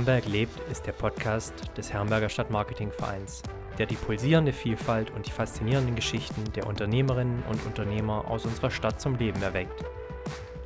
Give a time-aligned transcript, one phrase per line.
[0.00, 3.42] Herrenberg lebt ist der Podcast des Herrenberger Stadtmarketingvereins,
[3.76, 8.98] der die pulsierende Vielfalt und die faszinierenden Geschichten der Unternehmerinnen und Unternehmer aus unserer Stadt
[8.98, 9.84] zum Leben erweckt.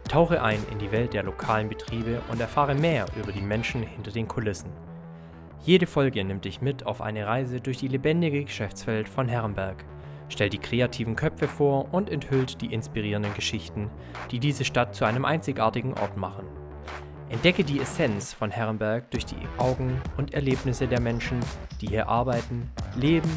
[0.09, 4.13] Tauche ein in die Welt der lokalen Betriebe und erfahre mehr über die Menschen hinter
[4.13, 4.71] den Kulissen.
[5.65, 9.85] Jede Folge nimmt dich mit auf eine Reise durch die lebendige Geschäftswelt von Herrenberg,
[10.29, 13.91] stellt die kreativen Köpfe vor und enthüllt die inspirierenden Geschichten,
[14.31, 16.47] die diese Stadt zu einem einzigartigen Ort machen.
[17.35, 21.41] Entdecke die Essenz von Herrenberg durch die Augen und Erlebnisse der Menschen,
[21.81, 23.29] die hier arbeiten, leben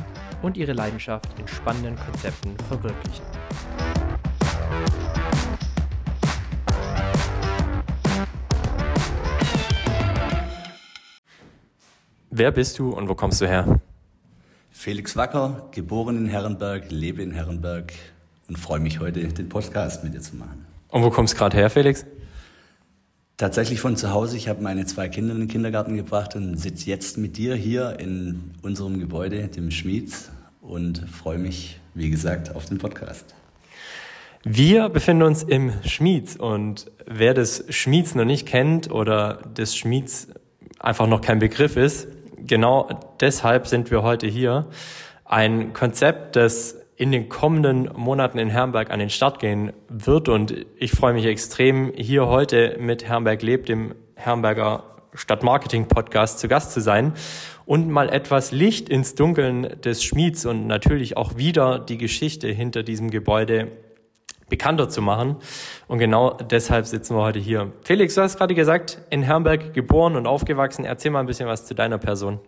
[0.44, 3.26] und ihre Leidenschaft in spannenden Konzepten verwirklichen.
[12.30, 13.80] Wer bist du und wo kommst du her?
[14.70, 17.94] Felix Wacker, geboren in Herrenberg, lebe in Herrenberg
[18.48, 20.68] und freue mich heute, den Podcast mit dir zu machen.
[20.90, 22.06] Und wo kommst du gerade her, Felix?
[23.40, 24.36] Tatsächlich von zu Hause.
[24.36, 28.00] Ich habe meine zwei Kinder in den Kindergarten gebracht und sitze jetzt mit dir hier
[28.00, 33.36] in unserem Gebäude, dem Schmieds, und freue mich, wie gesagt, auf den Podcast.
[34.44, 40.30] Wir befinden uns im Schmieds und wer das Schmieds noch nicht kennt oder des Schmieds
[40.80, 42.08] einfach noch kein Begriff ist,
[42.44, 44.66] genau deshalb sind wir heute hier.
[45.26, 50.30] Ein Konzept, das in den kommenden Monaten in Herrenberg an den Start gehen wird.
[50.30, 56.72] Und ich freue mich extrem, hier heute mit Herrenberg lebt, dem Herrenberger Stadtmarketing-Podcast zu Gast
[56.72, 57.14] zu sein
[57.66, 62.82] und mal etwas Licht ins Dunkeln des Schmieds und natürlich auch wieder die Geschichte hinter
[62.82, 63.72] diesem Gebäude
[64.50, 65.38] bekannter zu machen.
[65.88, 67.72] Und genau deshalb sitzen wir heute hier.
[67.84, 70.84] Felix, du hast gerade gesagt, in Herrenberg geboren und aufgewachsen.
[70.84, 72.40] Erzähl mal ein bisschen was zu deiner Person.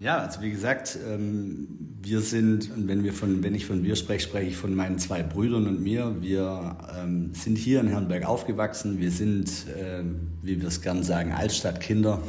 [0.00, 1.66] Ja, also wie gesagt, ähm,
[2.00, 5.00] wir sind, und wenn wir von, wenn ich von wir spreche, spreche ich von meinen
[5.00, 6.14] zwei Brüdern und mir.
[6.20, 9.00] Wir ähm, sind hier in Herrenberg aufgewachsen.
[9.00, 12.22] Wir sind, ähm, wie wir es gern sagen, Altstadtkinder.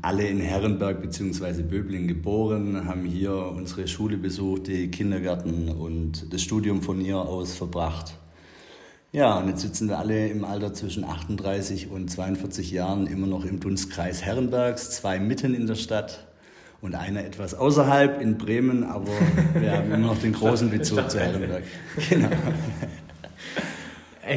[0.00, 1.62] Alle in Herrenberg bzw.
[1.62, 7.54] Böbling geboren, haben hier unsere Schule besucht, die Kindergärten und das Studium von hier aus
[7.54, 8.14] verbracht.
[9.10, 13.46] Ja, und jetzt sitzen wir alle im Alter zwischen 38 und 42 Jahren immer noch
[13.46, 16.26] im Dunstkreis Herrenbergs, zwei mitten in der Stadt
[16.82, 19.10] und einer etwas außerhalb in Bremen, aber
[19.54, 21.62] wir haben immer noch den großen Bezug zu Herrenberg.
[22.10, 22.28] Genau.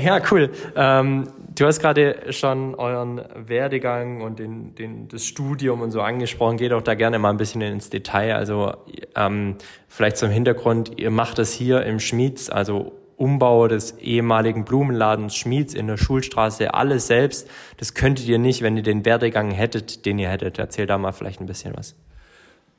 [0.02, 0.50] Ja, cool.
[0.74, 6.56] Ähm, du hast gerade schon euren Werdegang und den, den, das Studium und so angesprochen.
[6.56, 8.36] Geht auch da gerne mal ein bisschen ins Detail.
[8.36, 8.72] Also
[9.18, 9.58] ähm,
[9.90, 15.76] vielleicht zum Hintergrund, ihr macht das hier im Schmieds, also Umbau des ehemaligen Blumenladens Schmieds
[15.76, 17.48] in der Schulstraße, alles selbst.
[17.78, 20.58] Das könntet ihr nicht, wenn ihr den Werdegang hättet, den ihr hättet.
[20.58, 21.96] Erzähl da mal vielleicht ein bisschen was.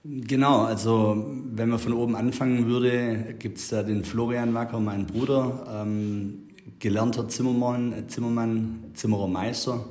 [0.05, 5.07] Genau, also wenn man von oben anfangen würde, gibt es da den Florian Wacker, meinen
[5.07, 6.49] Bruder, ähm,
[6.81, 9.85] gelernter Zimmermann, äh, Zimmermann, Zimmerermeister.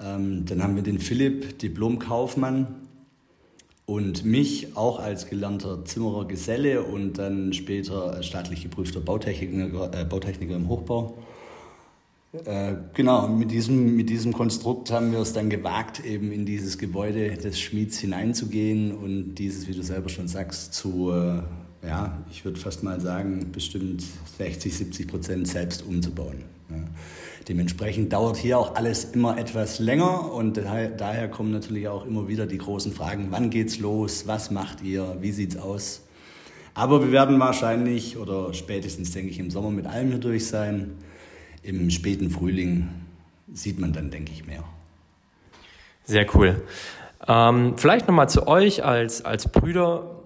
[0.00, 2.85] Ähm, dann haben wir den Philipp, Diplomkaufmann,
[3.86, 10.56] und mich auch als gelernter Zimmerer Geselle und dann später staatlich geprüfter Bautechniker, äh, Bautechniker
[10.56, 11.16] im Hochbau.
[12.44, 16.76] Äh, genau, mit diesem, mit diesem Konstrukt haben wir es dann gewagt, eben in dieses
[16.76, 22.44] Gebäude des Schmieds hineinzugehen und dieses, wie du selber schon sagst, zu, äh, ja, ich
[22.44, 24.02] würde fast mal sagen, bestimmt
[24.38, 26.42] 60, 70 Prozent selbst umzubauen.
[26.68, 26.76] Ja.
[27.48, 32.44] Dementsprechend dauert hier auch alles immer etwas länger und daher kommen natürlich auch immer wieder
[32.46, 36.02] die großen Fragen, wann geht's los, was macht ihr, wie sieht's aus?
[36.74, 40.98] Aber wir werden wahrscheinlich oder spätestens, denke ich, im Sommer mit allem hier durch sein.
[41.62, 42.88] Im späten Frühling
[43.52, 44.64] sieht man dann, denke ich, mehr.
[46.04, 46.62] Sehr cool.
[47.28, 50.20] Ähm, vielleicht nochmal zu euch als, als Brüder.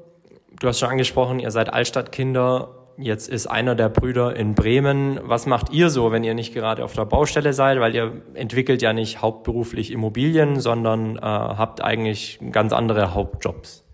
[0.58, 5.18] Du hast schon angesprochen, ihr seid Altstadtkinder Jetzt ist einer der Brüder in Bremen.
[5.22, 7.80] Was macht ihr so, wenn ihr nicht gerade auf der Baustelle seid?
[7.80, 13.84] Weil ihr entwickelt ja nicht hauptberuflich Immobilien, sondern äh, habt eigentlich ganz andere Hauptjobs.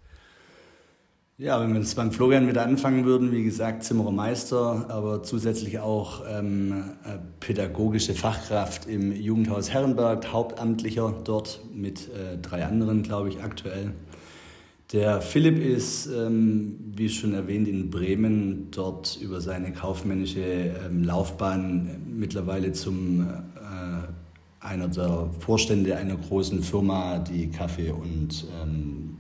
[1.38, 6.22] Ja, wenn wir jetzt beim Florian wieder anfangen würden, wie gesagt, Zimmerermeister, aber zusätzlich auch
[6.28, 13.40] ähm, äh, pädagogische Fachkraft im Jugendhaus Herrenberg, Hauptamtlicher dort mit äh, drei anderen, glaube ich,
[13.44, 13.92] aktuell.
[14.92, 22.02] Der Philipp ist, ähm, wie schon erwähnt, in Bremen dort über seine kaufmännische ähm, Laufbahn
[22.16, 29.18] mittlerweile zum äh, einer der Vorstände einer großen Firma, die Kaffee und ähm,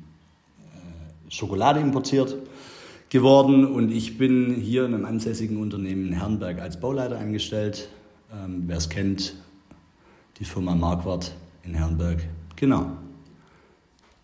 [0.60, 2.36] äh, Schokolade importiert,
[3.08, 3.66] geworden.
[3.66, 7.88] Und ich bin hier in einem ansässigen Unternehmen in Herrenberg als Bauleiter angestellt.
[8.32, 9.34] Ähm, Wer es kennt,
[10.38, 11.34] die Firma Marquardt
[11.64, 12.22] in Herrenberg.
[12.54, 12.92] Genau.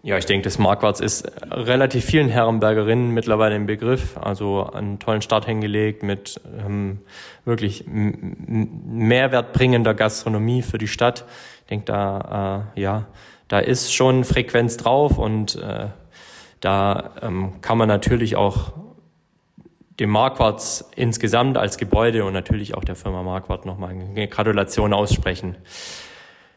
[0.04, 4.16] Ja, ich denke, das Marquards ist relativ vielen Herrenbergerinnen mittlerweile im Begriff.
[4.16, 6.98] Also einen tollen Start hingelegt mit ähm,
[7.44, 11.24] wirklich mehrwertbringender Gastronomie für die Stadt.
[11.60, 13.06] Ich denke, da, äh, ja,
[13.46, 15.86] da ist schon Frequenz drauf und äh,
[16.58, 18.72] da ähm, kann man natürlich auch
[20.00, 25.58] dem Marquards insgesamt als Gebäude und natürlich auch der Firma Marquardt nochmal eine Gratulation aussprechen.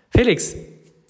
[0.10, 0.56] Felix,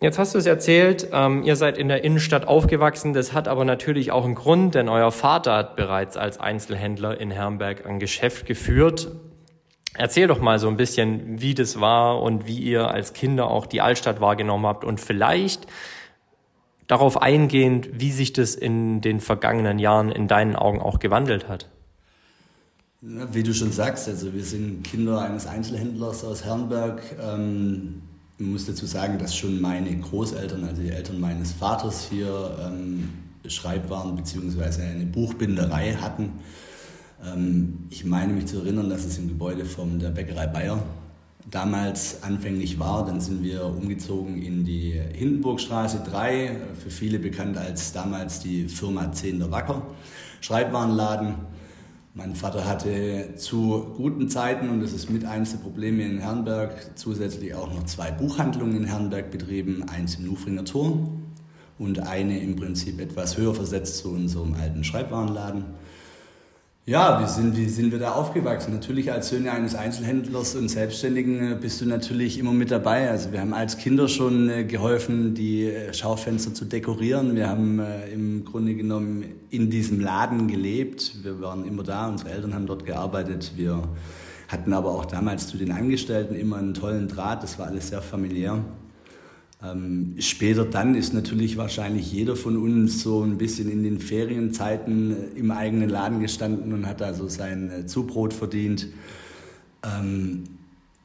[0.02, 3.14] Jetzt hast du es erzählt, ähm, ihr seid in der Innenstadt aufgewachsen.
[3.14, 7.32] Das hat aber natürlich auch einen Grund, denn euer Vater hat bereits als Einzelhändler in
[7.32, 9.08] Herrenberg ein Geschäft geführt.
[9.94, 13.66] Erzähl doch mal so ein bisschen, wie das war und wie ihr als Kinder auch
[13.66, 15.66] die Altstadt wahrgenommen habt und vielleicht
[16.88, 21.70] darauf eingehend, wie sich das in den vergangenen Jahren in deinen Augen auch gewandelt hat.
[23.00, 27.02] Wie du schon sagst, also wir sind Kinder eines Einzelhändlers aus Herrenberg.
[27.22, 28.02] Ähm
[28.38, 33.10] ich muss dazu sagen, dass schon meine Großeltern, also die Eltern meines Vaters hier ähm,
[33.48, 34.82] Schreibwaren bzw.
[34.82, 36.34] eine Buchbinderei hatten.
[37.24, 40.84] Ähm, ich meine mich zu erinnern, dass es im Gebäude von der Bäckerei Bayer
[41.50, 43.06] damals anfänglich war.
[43.06, 49.14] Dann sind wir umgezogen in die Hindenburgstraße 3, für viele bekannt als damals die Firma
[49.14, 49.82] 10 der Wacker,
[50.42, 51.36] Schreibwarenladen.
[52.18, 56.92] Mein Vater hatte zu guten Zeiten, und das ist mit eines der Probleme in Herrenberg,
[56.96, 61.10] zusätzlich auch noch zwei Buchhandlungen in Herrenberg betrieben, eins im Nufringer Tor
[61.78, 65.66] und eine im Prinzip etwas höher versetzt zu unserem alten Schreibwarenladen.
[66.88, 68.72] Ja, wie sind, wie sind wir da aufgewachsen?
[68.72, 73.10] Natürlich als Söhne eines Einzelhändlers und Selbstständigen äh, bist du natürlich immer mit dabei.
[73.10, 77.36] Also wir haben als Kinder schon äh, geholfen, die äh, Schaufenster zu dekorieren.
[77.36, 77.82] Wir haben
[78.14, 81.24] im Grunde genommen in diesem Laden gelebt.
[81.24, 83.54] Wir waren immer da, unsere Eltern haben dort gearbeitet.
[83.56, 83.82] Wir
[84.48, 87.42] hatten aber auch damals zu den Angestellten immer einen tollen Draht.
[87.42, 88.64] Das war alles sehr familiär.
[89.64, 95.12] Ähm, später dann ist natürlich wahrscheinlich jeder von uns so ein bisschen in den Ferienzeiten
[95.12, 98.88] äh, im eigenen Laden gestanden und hat also sein äh, Zubrot verdient.
[99.84, 100.44] Ähm,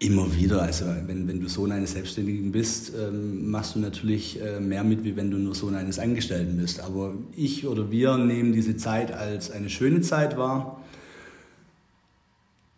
[0.01, 4.59] immer wieder, also wenn, wenn du Sohn eines Selbstständigen bist, ähm, machst du natürlich äh,
[4.59, 6.81] mehr mit, wie wenn du nur Sohn eines Angestellten bist.
[6.81, 10.81] Aber ich oder wir nehmen diese Zeit als eine schöne Zeit wahr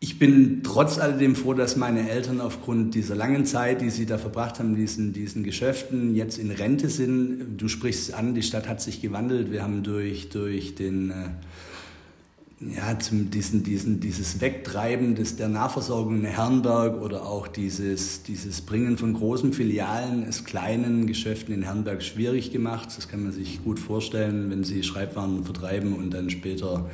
[0.03, 4.19] ich bin trotz alledem froh, dass meine Eltern aufgrund dieser langen Zeit, die sie da
[4.19, 7.57] verbracht haben, diesen, diesen Geschäften, jetzt in Rente sind.
[7.57, 9.53] Du sprichst an, die Stadt hat sich gewandelt.
[9.53, 16.17] Wir haben durch, durch den, äh, ja, zum, diesen, diesen, dieses Wegtreiben des, der Nahversorgung
[16.17, 22.03] in Herrenberg oder auch dieses, dieses Bringen von großen Filialen, es kleinen Geschäften in Herrenberg
[22.03, 22.89] schwierig gemacht.
[22.97, 26.91] Das kann man sich gut vorstellen, wenn sie Schreibwaren vertreiben und dann später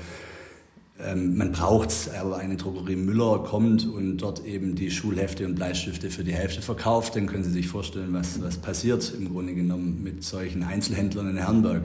[1.15, 6.11] man braucht es, aber eine Drogerie Müller kommt und dort eben die Schulhefte und Bleistifte
[6.11, 10.03] für die Hälfte verkauft, dann können Sie sich vorstellen, was, was passiert im Grunde genommen
[10.03, 11.83] mit solchen Einzelhändlern in Herrenberg.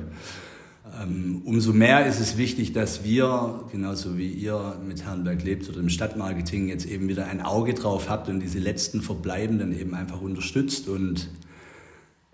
[1.02, 5.80] Ähm, umso mehr ist es wichtig, dass wir, genauso wie ihr mit Herrenberg lebt oder
[5.80, 10.22] im Stadtmarketing, jetzt eben wieder ein Auge drauf habt und diese letzten Verbleibenden eben einfach
[10.22, 11.30] unterstützt und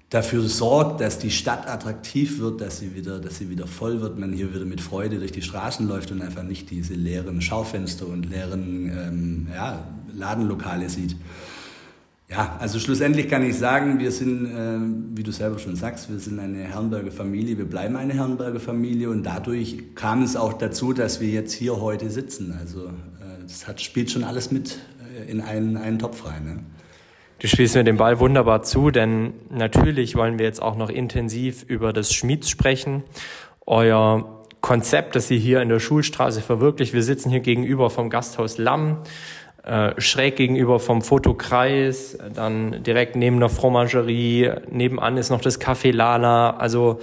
[0.10, 4.18] dafür sorgt, dass die Stadt attraktiv wird, dass sie wieder, dass sie wieder voll wird,
[4.18, 8.08] man hier wieder mit Freude durch die Straßen läuft und einfach nicht diese leeren Schaufenster
[8.08, 11.16] und leeren ähm, ja, Ladenlokale sieht.
[12.28, 14.78] Ja, also schlussendlich kann ich sagen, wir sind, äh,
[15.18, 19.10] wie du selber schon sagst, wir sind eine Herrenberger Familie, wir bleiben eine Herrenberger Familie
[19.10, 22.56] und dadurch kam es auch dazu, dass wir jetzt hier heute sitzen.
[22.60, 24.78] Also äh, das hat, spielt schon alles mit
[25.18, 26.46] äh, in einen, einen Topf rein.
[26.46, 26.60] Ne?
[27.40, 31.64] Du spielst mir den Ball wunderbar zu, denn natürlich wollen wir jetzt auch noch intensiv
[31.64, 33.04] über das Schmieds sprechen.
[33.66, 36.94] Euer Konzept, das ihr hier in der Schulstraße verwirklicht.
[36.94, 39.04] Wir sitzen hier gegenüber vom Gasthaus Lamm,
[39.64, 45.94] äh, schräg gegenüber vom Fotokreis, dann direkt neben der Fromagerie, nebenan ist noch das Café
[45.94, 46.58] Lala.
[46.58, 47.00] Also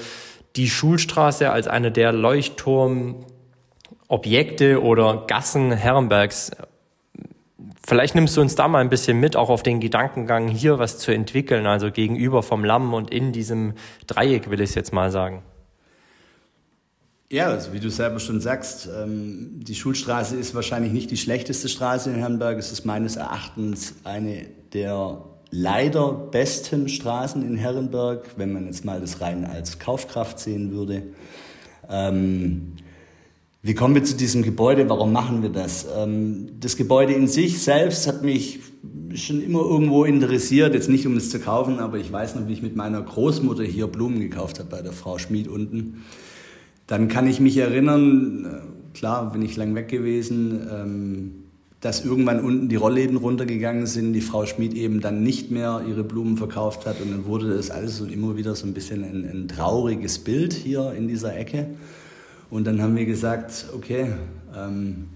[0.57, 6.51] die Schulstraße als eine der Leuchtturmobjekte oder Gassen Herrenbergs
[7.87, 10.99] Vielleicht nimmst du uns da mal ein bisschen mit, auch auf den Gedankengang, hier was
[10.99, 13.75] zu entwickeln, also gegenüber vom Lamm und in diesem
[14.09, 15.43] Dreieck, will ich es jetzt mal sagen.
[17.31, 21.69] Ja, also wie du selber schon sagst, ähm, die Schulstraße ist wahrscheinlich nicht die schlechteste
[21.69, 22.59] Straße in Herrenberg.
[22.59, 29.01] Es ist meines Erachtens eine der leider besten Straßen in Herrenberg, wenn man jetzt mal
[29.01, 31.05] das rein als Kaufkraft sehen würde.
[31.89, 32.73] Ähm,
[33.67, 34.89] wie kommen wir zu diesem Gebäude?
[34.89, 35.89] Warum machen wir das?
[35.99, 38.61] Ähm, das Gebäude in sich selbst hat mich
[39.13, 42.53] schon immer irgendwo interessiert, jetzt nicht um es zu kaufen, aber ich weiß noch, wie
[42.53, 46.05] ich mit meiner Großmutter hier Blumen gekauft habe bei der Frau Schmid unten.
[46.87, 51.33] Dann kann ich mich erinnern, äh, klar bin ich lang weg gewesen, ähm,
[51.81, 56.05] dass irgendwann unten die Rollläden runtergegangen sind, die Frau Schmid eben dann nicht mehr ihre
[56.05, 59.49] Blumen verkauft hat und dann wurde das alles immer wieder so ein bisschen ein, ein
[59.49, 61.67] trauriges Bild hier in dieser Ecke.
[62.51, 64.13] Und dann haben wir gesagt, okay,
[64.57, 65.09] ähm,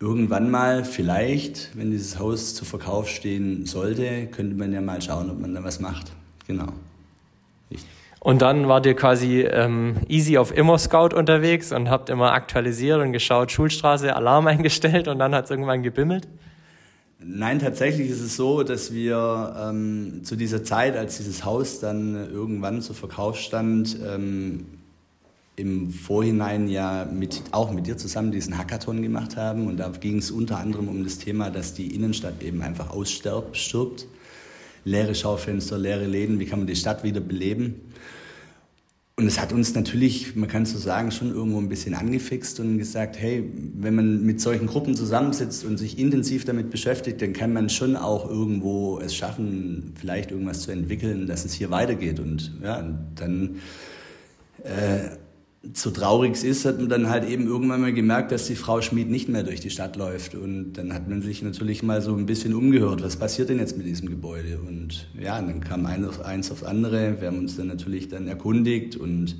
[0.00, 5.30] irgendwann mal vielleicht, wenn dieses Haus zu Verkauf stehen sollte, könnte man ja mal schauen,
[5.30, 6.12] ob man da was macht.
[6.46, 6.72] Genau.
[7.70, 7.88] Richtig.
[8.20, 13.12] Und dann wart ihr quasi ähm, easy auf Immer-Scout unterwegs und habt immer aktualisiert und
[13.12, 16.26] geschaut, Schulstraße, Alarm eingestellt und dann hat es irgendwann gebimmelt?
[17.20, 22.14] Nein, tatsächlich ist es so, dass wir ähm, zu dieser Zeit, als dieses Haus dann
[22.32, 24.66] irgendwann zu Verkauf stand, ähm,
[25.58, 29.66] im Vorhinein ja mit, auch mit dir zusammen diesen Hackathon gemacht haben.
[29.66, 34.06] Und da ging es unter anderem um das Thema, dass die Innenstadt eben einfach ausstirbt.
[34.84, 37.74] Leere Schaufenster, leere Läden, wie kann man die Stadt wieder beleben?
[39.16, 42.78] Und es hat uns natürlich, man kann so sagen, schon irgendwo ein bisschen angefixt und
[42.78, 47.52] gesagt, hey, wenn man mit solchen Gruppen zusammensitzt und sich intensiv damit beschäftigt, dann kann
[47.52, 52.20] man schon auch irgendwo es schaffen, vielleicht irgendwas zu entwickeln, dass es hier weitergeht.
[52.20, 53.56] Und ja, dann
[54.62, 55.16] äh,
[55.74, 58.80] so traurig es ist, hat man dann halt eben irgendwann mal gemerkt, dass die Frau
[58.80, 60.34] Schmid nicht mehr durch die Stadt läuft.
[60.34, 63.76] Und dann hat man sich natürlich mal so ein bisschen umgehört, was passiert denn jetzt
[63.76, 64.58] mit diesem Gebäude?
[64.58, 67.20] Und ja, dann kam eins, eins aufs andere.
[67.20, 69.36] Wir haben uns dann natürlich dann erkundigt und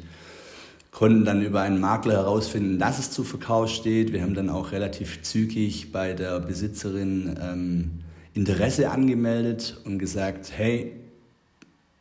[0.90, 4.12] konnten dann über einen Makler herausfinden, dass es zu Verkauf steht.
[4.12, 7.90] Wir haben dann auch relativ zügig bei der Besitzerin ähm,
[8.34, 10.92] Interesse angemeldet und gesagt, hey,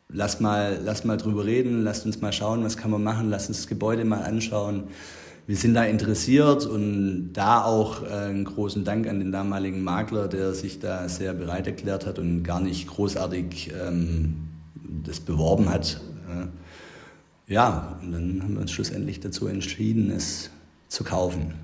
[0.08, 3.48] lass mal, lass mal drüber reden, lass uns mal schauen, was kann man machen, lass
[3.48, 4.84] uns das Gebäude mal anschauen.
[5.46, 10.28] Wir sind da interessiert und da auch äh, einen großen Dank an den damaligen Makler,
[10.28, 14.48] der sich da sehr bereit erklärt hat und gar nicht großartig ähm,
[15.04, 16.00] das beworben hat.
[17.46, 20.50] ja, und dann haben wir uns schlussendlich dazu entschieden, es
[20.88, 21.54] zu kaufen.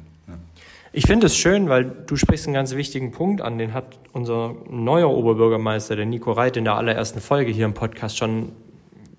[0.96, 4.54] Ich finde es schön, weil du sprichst einen ganz wichtigen Punkt an, den hat unser
[4.70, 8.52] neuer Oberbürgermeister, der Nico Reit, in der allerersten Folge hier im Podcast schon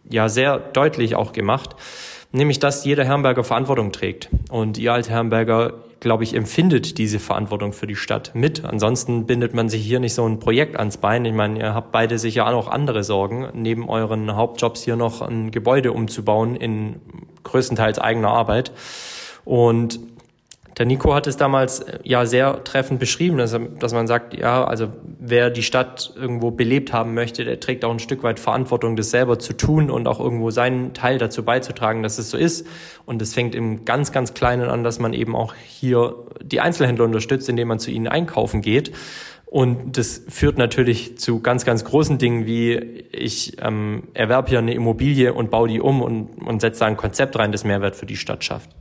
[0.09, 1.75] ja sehr deutlich auch gemacht,
[2.31, 4.29] nämlich dass jeder Herrenberger Verantwortung trägt.
[4.49, 8.63] Und ihr als Herrenberger, glaube ich, empfindet diese Verantwortung für die Stadt mit.
[8.63, 11.25] Ansonsten bindet man sich hier nicht so ein Projekt ans Bein.
[11.25, 15.21] Ich meine, ihr habt beide sicher auch noch andere Sorgen, neben euren Hauptjobs hier noch
[15.21, 17.01] ein Gebäude umzubauen in
[17.43, 18.71] größtenteils eigener Arbeit.
[19.43, 19.99] Und
[20.77, 24.63] der Nico hat es damals äh, ja sehr treffend beschrieben, dass, dass man sagt, ja,
[24.65, 24.89] also
[25.19, 29.09] wer die Stadt irgendwo belebt haben möchte, der trägt auch ein Stück weit Verantwortung, das
[29.11, 32.67] selber zu tun und auch irgendwo seinen Teil dazu beizutragen, dass es so ist.
[33.05, 37.05] Und es fängt im ganz, ganz Kleinen an, dass man eben auch hier die Einzelhändler
[37.05, 38.91] unterstützt, indem man zu ihnen einkaufen geht.
[39.45, 44.73] Und das führt natürlich zu ganz, ganz großen Dingen, wie ich ähm, erwerbe hier eine
[44.73, 48.05] Immobilie und baue die um und, und setze da ein Konzept rein, das Mehrwert für
[48.05, 48.71] die Stadt schafft.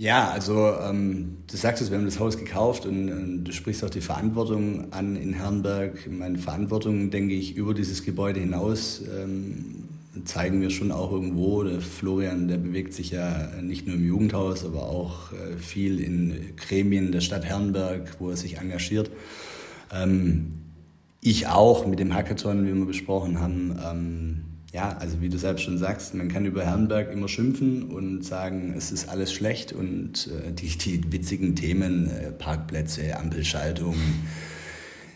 [0.00, 3.84] Ja, also ähm, du sagst es, wir haben das Haus gekauft und, und, du sprichst
[3.84, 6.10] auch die Verantwortung an in Herrenberg.
[6.10, 9.84] Meine Verantwortung, denke ich, über dieses Gebäude hinaus ähm,
[10.24, 11.64] zeigen wir schon auch irgendwo.
[11.64, 16.56] Der Florian, der bewegt sich ja nicht nur im Jugendhaus, aber auch äh, viel in
[16.56, 19.10] Gremien der Stadt Herrenberg, wo er sich engagiert.
[19.92, 20.52] Ähm,
[21.20, 24.49] ich auch mit dem Hackathon, wie wir besprochen haben.
[24.72, 28.72] Ja, also wie du selbst schon sagst, man kann über Herrenberg immer schimpfen und sagen,
[28.76, 33.96] es ist alles schlecht und äh, die, die witzigen Themen, äh, Parkplätze, Ampelschaltung,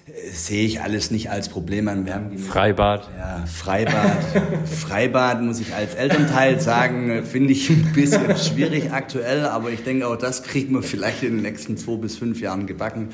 [0.06, 2.04] äh, sehe ich alles nicht als Problem an.
[2.04, 3.08] Wir haben Freibad.
[3.16, 4.24] Ja, Freibad.
[4.66, 9.84] Freibad muss ich als Elternteil sagen, äh, finde ich ein bisschen schwierig aktuell, aber ich
[9.84, 13.10] denke auch das kriegt man vielleicht in den nächsten zwei bis fünf Jahren gebacken.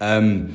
[0.00, 0.54] Ähm,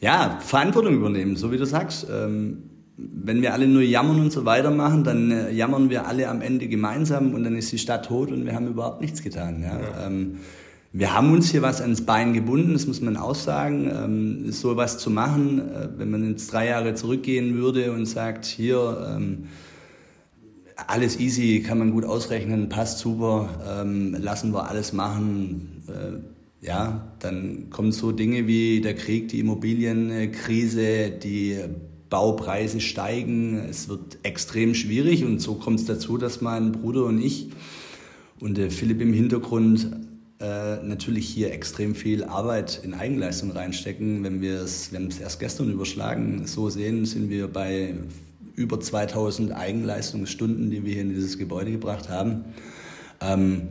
[0.00, 2.08] ja, Verantwortung übernehmen, so wie du sagst.
[2.12, 2.63] Ähm,
[2.96, 6.68] wenn wir alle nur jammern und so weitermachen, dann äh, jammern wir alle am Ende
[6.68, 9.62] gemeinsam und dann ist die Stadt tot und wir haben überhaupt nichts getan.
[9.62, 9.80] Ja?
[9.80, 10.06] ja.
[10.06, 10.36] Ähm,
[10.92, 13.90] wir haben uns hier was ans Bein gebunden, das muss man auch sagen.
[13.92, 18.44] Ähm, so was zu machen, äh, wenn man jetzt drei Jahre zurückgehen würde und sagt,
[18.44, 19.46] hier, ähm,
[20.86, 23.48] alles easy, kann man gut ausrechnen, passt super,
[23.82, 25.82] ähm, lassen wir alles machen.
[25.88, 31.58] Äh, ja, dann kommen so Dinge wie der Krieg, die Immobilienkrise, die
[32.14, 37.20] Baupreise steigen, es wird extrem schwierig und so kommt es dazu, dass mein Bruder und
[37.20, 37.48] ich
[38.38, 39.90] und der Philipp im Hintergrund
[40.38, 44.22] äh, natürlich hier extrem viel Arbeit in Eigenleistung reinstecken.
[44.22, 47.94] Wenn wir es, haben es erst gestern überschlagen, so sehen, sind wir bei
[48.54, 52.44] über 2000 Eigenleistungsstunden, die wir hier in dieses Gebäude gebracht haben.
[53.20, 53.70] Ähm,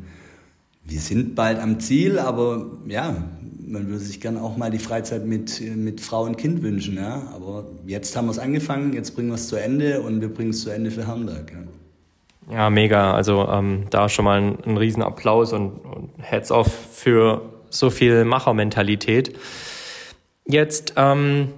[0.83, 3.23] wir sind bald am Ziel, aber ja,
[3.67, 6.95] man würde sich gerne auch mal die Freizeit mit, mit Frau und Kind wünschen.
[6.95, 7.23] Ja?
[7.35, 10.51] Aber jetzt haben wir es angefangen, jetzt bringen wir es zu Ende und wir bringen
[10.51, 11.51] es zu Ende für Hamburg.
[12.49, 13.13] Ja, ja mega.
[13.13, 18.25] Also ähm, da schon mal ein, ein Riesenapplaus und, und Heads off für so viel
[18.25, 19.35] Machermentalität.
[20.45, 21.49] Jetzt ähm,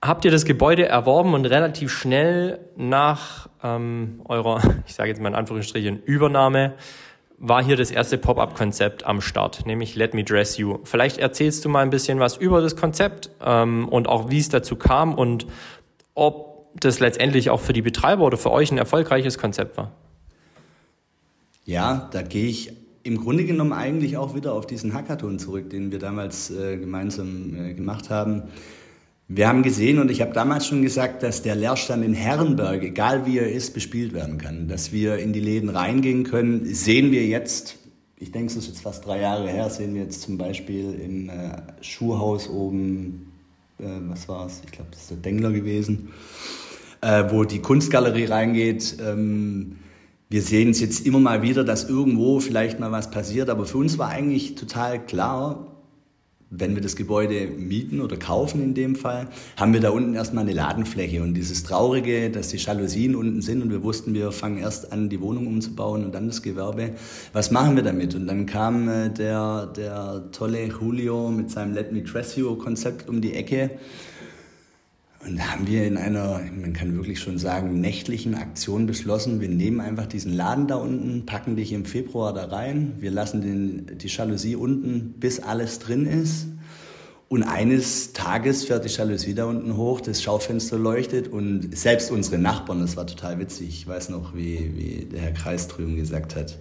[0.00, 5.28] habt ihr das Gebäude erworben und relativ schnell nach ähm, eurer, ich sage jetzt mal
[5.28, 6.74] in Anführungsstrichen, Übernahme,
[7.42, 10.78] war hier das erste Pop-up-Konzept am Start, nämlich Let Me Dress You.
[10.84, 14.48] Vielleicht erzählst du mal ein bisschen was über das Konzept ähm, und auch wie es
[14.48, 15.46] dazu kam und
[16.14, 19.90] ob das letztendlich auch für die Betreiber oder für euch ein erfolgreiches Konzept war.
[21.64, 22.72] Ja, da gehe ich
[23.02, 27.56] im Grunde genommen eigentlich auch wieder auf diesen Hackathon zurück, den wir damals äh, gemeinsam
[27.56, 28.44] äh, gemacht haben.
[29.28, 33.24] Wir haben gesehen und ich habe damals schon gesagt, dass der Leerstand in Herrenberg, egal
[33.24, 34.68] wie er ist, bespielt werden kann.
[34.68, 37.78] Dass wir in die Läden reingehen können, sehen wir jetzt,
[38.18, 41.28] ich denke, es ist jetzt fast drei Jahre her, sehen wir jetzt zum Beispiel im
[41.28, 43.32] äh, Schuhhaus oben,
[43.78, 44.60] äh, was war es?
[44.66, 46.10] Ich glaube, das ist der Dengler gewesen,
[47.00, 48.96] äh, wo die Kunstgalerie reingeht.
[49.00, 49.76] Ähm,
[50.28, 53.78] wir sehen es jetzt immer mal wieder, dass irgendwo vielleicht mal was passiert, aber für
[53.78, 55.71] uns war eigentlich total klar,
[56.54, 60.44] wenn wir das Gebäude mieten oder kaufen in dem Fall, haben wir da unten erstmal
[60.44, 61.22] eine Ladenfläche.
[61.22, 65.08] Und dieses Traurige, dass die Jalousien unten sind und wir wussten, wir fangen erst an,
[65.08, 66.90] die Wohnung umzubauen und dann das Gewerbe.
[67.32, 68.14] Was machen wir damit?
[68.14, 73.08] Und dann kam äh, der, der tolle Julio mit seinem Let Me Dress You Konzept
[73.08, 73.70] um die Ecke
[75.24, 79.48] und da haben wir in einer, man kann wirklich schon sagen, nächtlichen Aktion beschlossen, wir
[79.48, 83.98] nehmen einfach diesen Laden da unten, packen dich im Februar da rein, wir lassen den,
[83.98, 86.48] die Jalousie unten, bis alles drin ist.
[87.28, 92.38] Und eines Tages fährt die Jalousie da unten hoch, das Schaufenster leuchtet und selbst unsere
[92.38, 96.36] Nachbarn, das war total witzig, ich weiß noch, wie, wie der Herr Kreis drüben gesagt
[96.36, 96.58] hat,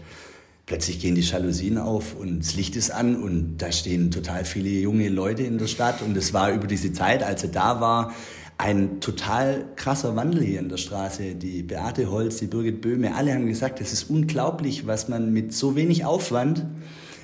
[0.68, 4.70] plötzlich gehen die Jalousien auf und das Licht ist an und da stehen total viele
[4.70, 6.02] junge Leute in der Stadt.
[6.02, 8.14] Und es war über diese Zeit, als er da war,
[8.58, 11.36] ein total krasser Wandel hier in der Straße.
[11.36, 15.54] Die Beate Holz, die Birgit Böhme, alle haben gesagt, es ist unglaublich, was man mit
[15.54, 16.66] so wenig Aufwand,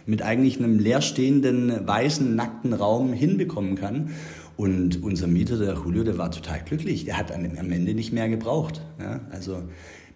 [0.05, 4.11] mit eigentlich einem leerstehenden, weißen, nackten Raum hinbekommen kann.
[4.55, 7.05] Und unser Mieter, der Julio, der war total glücklich.
[7.05, 8.81] Der hat am Ende nicht mehr gebraucht.
[8.99, 9.63] Ja, also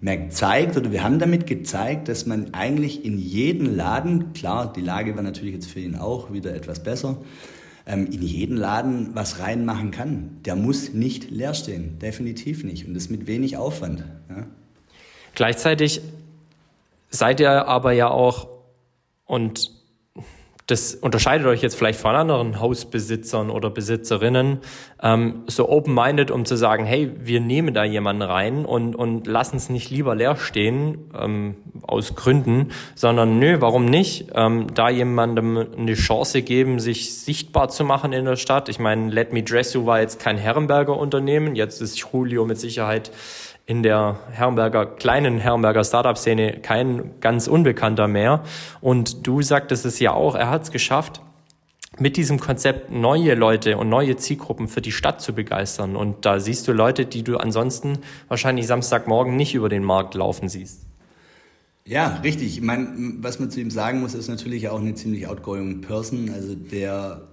[0.01, 4.82] mehr gezeigt oder wir haben damit gezeigt, dass man eigentlich in jeden Laden, klar, die
[4.82, 7.17] Lage war natürlich jetzt für ihn auch wieder etwas besser,
[7.86, 10.38] in jeden Laden was reinmachen kann.
[10.46, 12.88] Der muss nicht leer stehen, definitiv nicht.
[12.88, 14.04] Und das mit wenig Aufwand.
[14.30, 14.46] Ja.
[15.34, 16.02] Gleichzeitig
[17.10, 18.48] seid ihr aber ja auch,
[19.26, 19.72] und
[20.71, 24.60] das unterscheidet euch jetzt vielleicht von anderen Hausbesitzern oder Besitzerinnen,
[25.03, 29.57] ähm, so open-minded, um zu sagen, hey, wir nehmen da jemanden rein und, und lassen
[29.57, 34.27] es nicht lieber leer stehen, ähm, aus Gründen, sondern nö, warum nicht?
[34.34, 38.69] Ähm, da jemandem eine Chance geben, sich sichtbar zu machen in der Stadt.
[38.69, 42.60] Ich meine, Let Me Dress You war jetzt kein Herrenberger Unternehmen, jetzt ist Julio mit
[42.60, 43.12] Sicherheit
[43.65, 48.43] in der Herrenberger, kleinen Herrenberger Startup-Szene kein ganz Unbekannter mehr.
[48.82, 51.21] Und du sagtest es ja auch, er hat es geschafft,
[52.00, 55.95] mit diesem Konzept neue Leute und neue Zielgruppen für die Stadt zu begeistern.
[55.95, 60.50] Und da siehst du Leute, die du ansonsten wahrscheinlich Samstagmorgen nicht über den Markt laufen
[60.50, 60.82] siehst.
[61.86, 62.58] Ja, richtig.
[62.58, 62.88] Ich meine,
[63.19, 66.32] was man zu ihm sagen muss, ist natürlich auch eine ziemlich outgoing Person.
[66.34, 67.28] Also der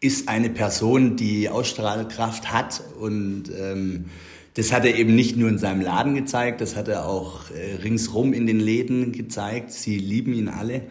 [0.00, 4.06] ist eine Person, die Ausstrahlkraft hat und ähm,
[4.54, 7.82] das hat er eben nicht nur in seinem Laden gezeigt, das hat er auch äh,
[7.82, 9.72] ringsrum in den Läden gezeigt.
[9.72, 10.82] Sie lieben ihn alle.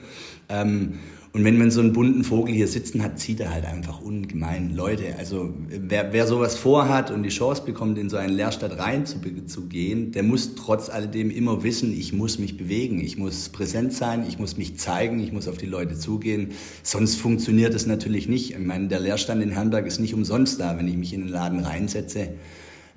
[0.49, 0.99] Ähm,
[1.32, 4.76] und wenn man so einen bunten Vogel hier sitzen hat, zieht er halt einfach ungemein
[4.76, 5.15] Leute.
[5.17, 9.17] Also wer, wer sowas vorhat und die Chance bekommt, in so eine Lehrstadt rein zu,
[9.19, 14.38] der muss trotz alledem immer wissen, ich muss mich bewegen, ich muss präsent sein, ich
[14.38, 16.52] muss mich zeigen, ich muss auf die Leute zugehen.
[16.84, 18.52] Sonst funktioniert es natürlich nicht.
[18.52, 21.30] Ich meine, der Lehrstand in Herrenberg ist nicht umsonst da, wenn ich mich in den
[21.30, 22.30] Laden reinsetze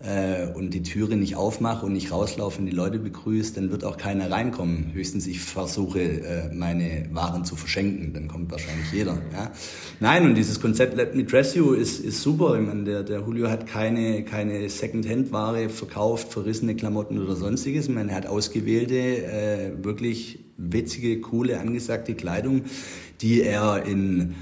[0.00, 3.85] äh, und die Türe nicht aufmache und nicht rauslaufe und die Leute begrüße, dann wird
[3.85, 4.92] auch keiner reinkommen.
[4.92, 9.18] Höchstens ich versuche, äh, meine Waren zu verschenken, dann kommt wahrscheinlich jeder.
[9.32, 9.50] Ja?
[10.00, 12.59] Nein, und dieses Konzept Let Me Dress You ist, ist super.
[12.59, 17.88] Ich meine, der, der Julio hat keine, keine Second-Hand-Ware verkauft, verrissene Klamotten oder sonstiges.
[17.88, 22.62] Ich meine, er hat ausgewählte, äh, wirklich witzige, coole, angesagte Kleidung,
[23.20, 24.35] die er in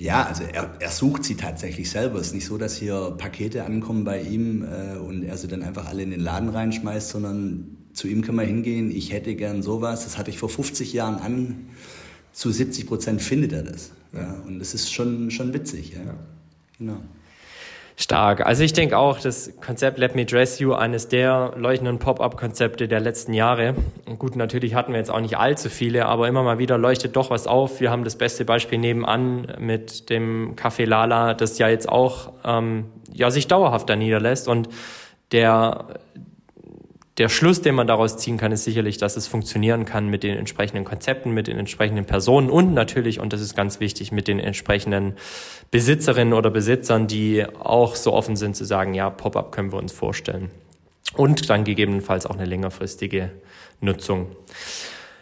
[0.00, 2.18] ja, also er, er sucht sie tatsächlich selber.
[2.20, 5.62] Es ist nicht so, dass hier Pakete ankommen bei ihm äh, und er sie dann
[5.62, 9.62] einfach alle in den Laden reinschmeißt, sondern zu ihm kann man hingehen, ich hätte gern
[9.62, 11.66] sowas, das hatte ich vor 50 Jahren an,
[12.32, 13.90] zu 70 Prozent findet er das.
[14.14, 14.42] Ja.
[14.46, 15.92] und das ist schon, schon witzig.
[15.92, 16.02] Ja.
[16.02, 16.14] ja.
[16.78, 16.96] Genau.
[18.00, 18.46] Stark.
[18.46, 23.00] Also ich denke auch, das Konzept Let Me Dress You, eines der leuchtenden Pop-up-Konzepte der
[23.00, 23.74] letzten Jahre.
[24.18, 27.30] Gut, natürlich hatten wir jetzt auch nicht allzu viele, aber immer mal wieder leuchtet doch
[27.30, 27.80] was auf.
[27.80, 32.86] Wir haben das beste Beispiel nebenan mit dem Café Lala, das ja jetzt auch ähm,
[33.12, 34.70] ja sich dauerhaft da niederlässt und
[35.32, 35.84] der
[37.20, 40.38] der Schluss, den man daraus ziehen kann, ist sicherlich, dass es funktionieren kann mit den
[40.38, 44.40] entsprechenden Konzepten, mit den entsprechenden Personen und natürlich, und das ist ganz wichtig, mit den
[44.40, 45.16] entsprechenden
[45.70, 49.92] Besitzerinnen oder Besitzern, die auch so offen sind zu sagen, ja, Pop-up können wir uns
[49.92, 50.50] vorstellen.
[51.14, 53.32] Und dann gegebenenfalls auch eine längerfristige
[53.82, 54.34] Nutzung.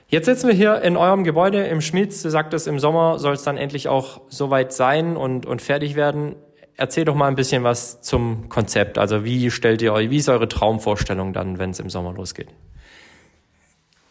[0.07, 2.23] Jetzt sitzen wir hier in eurem Gebäude im Schmieds.
[2.23, 6.37] Du sagtest, im Sommer soll es dann endlich auch soweit sein und, und fertig werden.
[6.81, 8.99] Erzähl doch mal ein bisschen was zum Konzept.
[8.99, 12.51] Also wie stellt ihr euch, wie ist eure Traumvorstellung dann, wenn es im Sommer losgeht?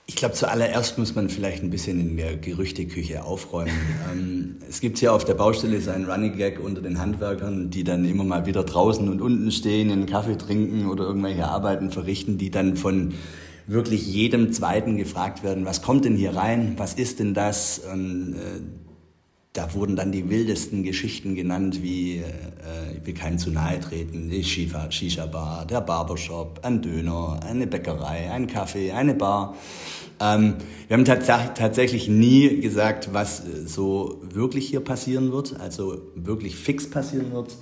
[0.06, 3.72] Ich glaube, zuallererst muss man vielleicht ein bisschen in der Gerüchteküche aufräumen.
[4.12, 7.86] ähm, es gibt hier auf der Baustelle so einen Running Gag unter den Handwerkern, die
[7.86, 12.38] dann immer mal wieder draußen und unten stehen, einen Kaffee trinken oder irgendwelche Arbeiten verrichten,
[12.38, 13.14] die dann von
[13.66, 17.80] wirklich jedem Zweiten gefragt werden, was kommt denn hier rein, was ist denn das?
[17.80, 18.87] Und, äh,
[19.58, 22.24] da wurden dann die wildesten Geschichten genannt, wie, äh,
[22.96, 28.46] ich will keinen zu nahe treten, die Shisha-Bar, der Barbershop, ein Döner, eine Bäckerei, ein
[28.46, 29.56] Kaffee, eine Bar.
[30.20, 30.56] Ähm,
[30.88, 36.88] wir haben tats tatsächlich nie gesagt, was so wirklich hier passieren wird, also wirklich fix
[36.88, 37.56] passieren wird.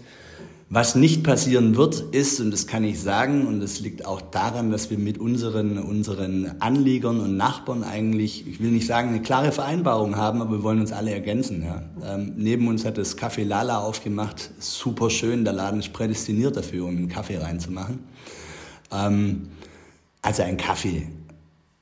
[0.68, 4.72] Was nicht passieren wird, ist, und das kann ich sagen, und das liegt auch daran,
[4.72, 9.52] dass wir mit unseren, unseren Anliegern und Nachbarn eigentlich, ich will nicht sagen, eine klare
[9.52, 11.64] Vereinbarung haben, aber wir wollen uns alle ergänzen.
[11.64, 11.84] Ja.
[12.04, 16.86] Ähm, neben uns hat das Café Lala aufgemacht, super schön, der Laden ist prädestiniert dafür,
[16.86, 18.00] um einen Kaffee reinzumachen.
[18.92, 19.50] Ähm,
[20.24, 21.10] also ein Kaffee,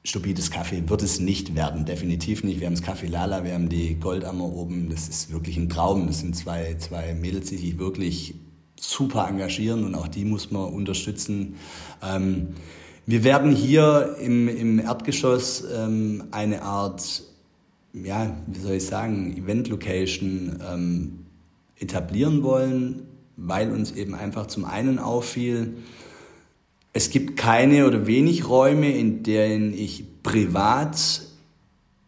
[0.03, 2.59] stupides Kaffee wird es nicht werden, definitiv nicht.
[2.59, 6.07] Wir haben das Café Lala, wir haben die Goldammer oben, das ist wirklich ein Traum.
[6.07, 8.35] Das sind zwei, zwei Mädels, die sich wirklich
[8.83, 11.55] super engagieren und auch die muss man unterstützen.
[12.01, 12.49] Ähm,
[13.05, 17.23] wir werden hier im, im Erdgeschoss ähm, eine Art,
[17.93, 21.19] ja, wie soll ich sagen, Event-Location ähm,
[21.79, 23.03] etablieren wollen,
[23.37, 25.75] weil uns eben einfach zum einen auffiel,
[26.91, 31.23] es gibt keine oder wenig Räume, in denen ich privat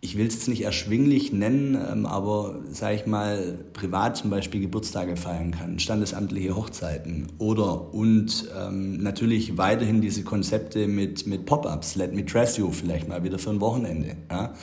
[0.05, 4.61] ich will es jetzt nicht erschwinglich nennen, ähm, aber sage ich mal, privat zum Beispiel
[4.61, 11.95] Geburtstage feiern kann, standesamtliche Hochzeiten oder und ähm, natürlich weiterhin diese Konzepte mit, mit Pop-ups,
[11.95, 14.15] Let Me Dress You vielleicht mal wieder für ein Wochenende.
[14.29, 14.53] Ja?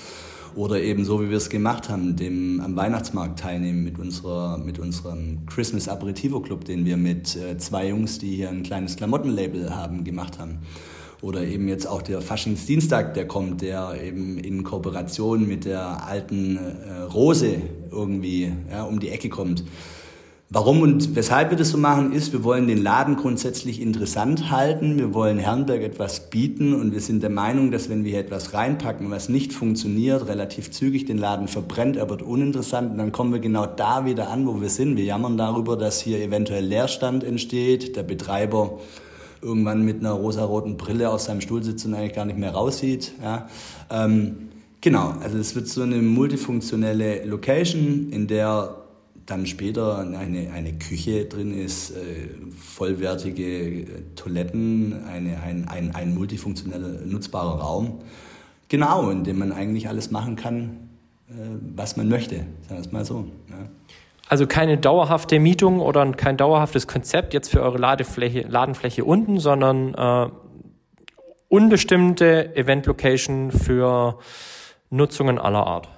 [0.55, 4.79] Oder eben so, wie wir es gemacht haben, dem am Weihnachtsmarkt teilnehmen mit, unserer, mit
[4.79, 9.75] unserem Christmas Aperitivo Club, den wir mit äh, zwei Jungs, die hier ein kleines Klamottenlabel
[9.75, 10.59] haben, gemacht haben.
[11.23, 16.57] Oder eben jetzt auch der Faschingsdienstag, der kommt, der eben in Kooperation mit der alten
[16.57, 19.63] äh, Rose irgendwie ja, um die Ecke kommt.
[20.55, 24.99] Warum und weshalb wir das so machen, ist, wir wollen den Laden grundsätzlich interessant halten,
[24.99, 28.53] wir wollen Herrenberg etwas bieten und wir sind der Meinung, dass wenn wir hier etwas
[28.53, 33.33] reinpacken, was nicht funktioniert, relativ zügig den Laden verbrennt, er wird uninteressant und dann kommen
[33.33, 34.99] wir genau da wieder an, wo wir sind.
[34.99, 38.79] Wir jammern darüber, dass hier eventuell Leerstand entsteht, der Betreiber
[39.43, 43.13] irgendwann mit einer rosaroten Brille auf seinem Stuhl sitzt und eigentlich gar nicht mehr raussieht.
[43.23, 43.49] Ja.
[43.91, 44.49] Ähm,
[44.81, 48.77] genau, also es wird so eine multifunktionelle Location, in der
[49.27, 56.15] dann später eine, eine Küche drin ist, äh, vollwertige äh, Toiletten, eine, ein, ein, ein
[56.15, 58.01] multifunktioneller, nutzbarer Raum.
[58.69, 60.89] Genau, in dem man eigentlich alles machen kann,
[61.29, 61.33] äh,
[61.77, 63.27] was man möchte, sagen wir es mal so.
[63.51, 63.69] Ja.
[64.33, 69.93] Also keine dauerhafte Mietung oder kein dauerhaftes Konzept jetzt für eure Ladefläche, Ladenfläche unten, sondern
[69.93, 70.31] äh,
[71.49, 74.19] unbestimmte Event-Location für
[74.89, 75.91] Nutzungen aller Art.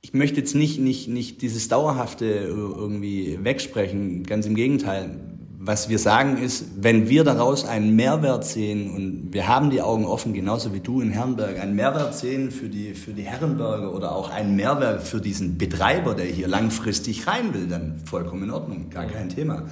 [0.00, 5.35] Ich möchte jetzt nicht, nicht, nicht dieses Dauerhafte irgendwie wegsprechen, ganz im Gegenteil
[5.66, 10.04] was wir sagen ist, wenn wir daraus einen Mehrwert sehen und wir haben die Augen
[10.04, 14.12] offen, genauso wie du in Herrenberg, einen Mehrwert sehen für die, für die Herrenberger oder
[14.12, 18.90] auch einen Mehrwert für diesen Betreiber, der hier langfristig rein will, dann vollkommen in Ordnung,
[18.90, 19.64] gar kein Thema.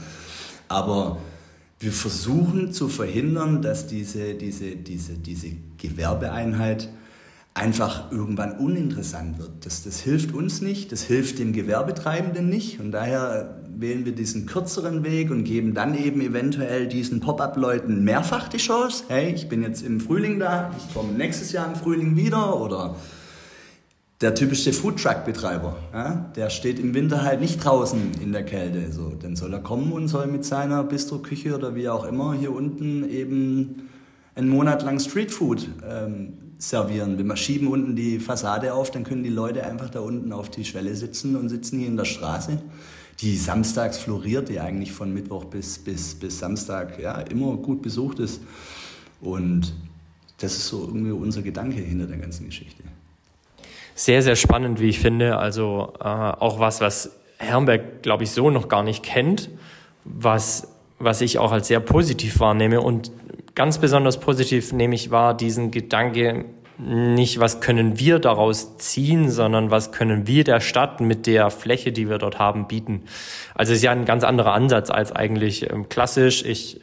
[0.66, 1.18] Aber
[1.78, 6.88] wir versuchen zu verhindern, dass diese, diese, diese, diese Gewerbeeinheit
[7.54, 9.64] einfach irgendwann uninteressant wird.
[9.64, 14.46] Das, das hilft uns nicht, das hilft dem Gewerbetreibenden nicht und daher wählen wir diesen
[14.46, 19.04] kürzeren Weg und geben dann eben eventuell diesen Pop-up-Leuten mehrfach die Chance.
[19.08, 22.96] Hey, ich bin jetzt im Frühling da, ich komme nächstes Jahr im Frühling wieder oder
[24.20, 28.90] der typische Foodtruck-Betreiber, ja, der steht im Winter halt nicht draußen in der Kälte.
[28.92, 32.52] So, dann soll er kommen und soll mit seiner Bistro-Küche oder wie auch immer hier
[32.52, 33.88] unten eben
[34.34, 37.18] einen Monat lang Streetfood ähm, servieren.
[37.18, 40.64] Wir schieben unten die Fassade auf, dann können die Leute einfach da unten auf die
[40.64, 42.58] Schwelle sitzen und sitzen hier in der Straße,
[43.20, 48.18] die samstags floriert, die eigentlich von Mittwoch bis, bis, bis Samstag ja, immer gut besucht
[48.18, 48.40] ist.
[49.20, 49.72] Und
[50.38, 52.83] das ist so irgendwie unser Gedanke hinter der ganzen Geschichte.
[53.94, 55.38] Sehr, sehr spannend, wie ich finde.
[55.38, 59.50] Also äh, auch was, was Herrenberg, glaube ich, so noch gar nicht kennt,
[60.05, 63.12] was, was ich auch als sehr positiv wahrnehme und
[63.55, 66.44] ganz besonders positiv nehme ich wahr, diesen Gedanke,
[66.78, 71.92] nicht, was können wir daraus ziehen, sondern was können wir der Stadt mit der Fläche,
[71.92, 73.02] die wir dort haben, bieten.
[73.54, 76.44] Also es ist ja ein ganz anderer Ansatz als eigentlich ähm, klassisch.
[76.44, 76.80] Ich,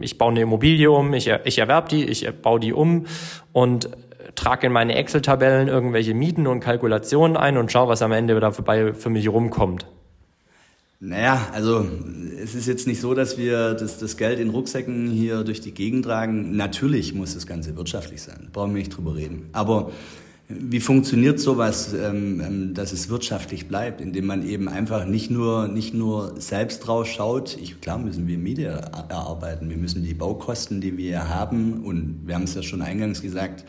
[0.00, 3.06] ich baue eine Immobilie um, ich, ich erwerbe die, ich baue die um
[3.52, 3.88] und
[4.34, 8.94] trage in meine Excel-Tabellen irgendwelche Mieten und Kalkulationen ein und schaue, was am Ende dabei
[8.94, 9.86] für mich rumkommt.
[11.02, 11.88] Naja, also
[12.42, 15.72] es ist jetzt nicht so, dass wir das, das Geld in Rucksäcken hier durch die
[15.72, 16.56] Gegend tragen.
[16.56, 19.48] Natürlich muss das Ganze wirtschaftlich sein, brauchen wir nicht drüber reden.
[19.52, 19.92] Aber
[20.48, 25.68] wie funktioniert sowas, ähm, ähm, dass es wirtschaftlich bleibt, indem man eben einfach nicht nur,
[25.68, 27.56] nicht nur selbst drauf schaut.
[27.62, 32.34] Ich, klar müssen wir Miete erarbeiten, wir müssen die Baukosten, die wir haben, und wir
[32.34, 33.64] haben es ja schon eingangs gesagt,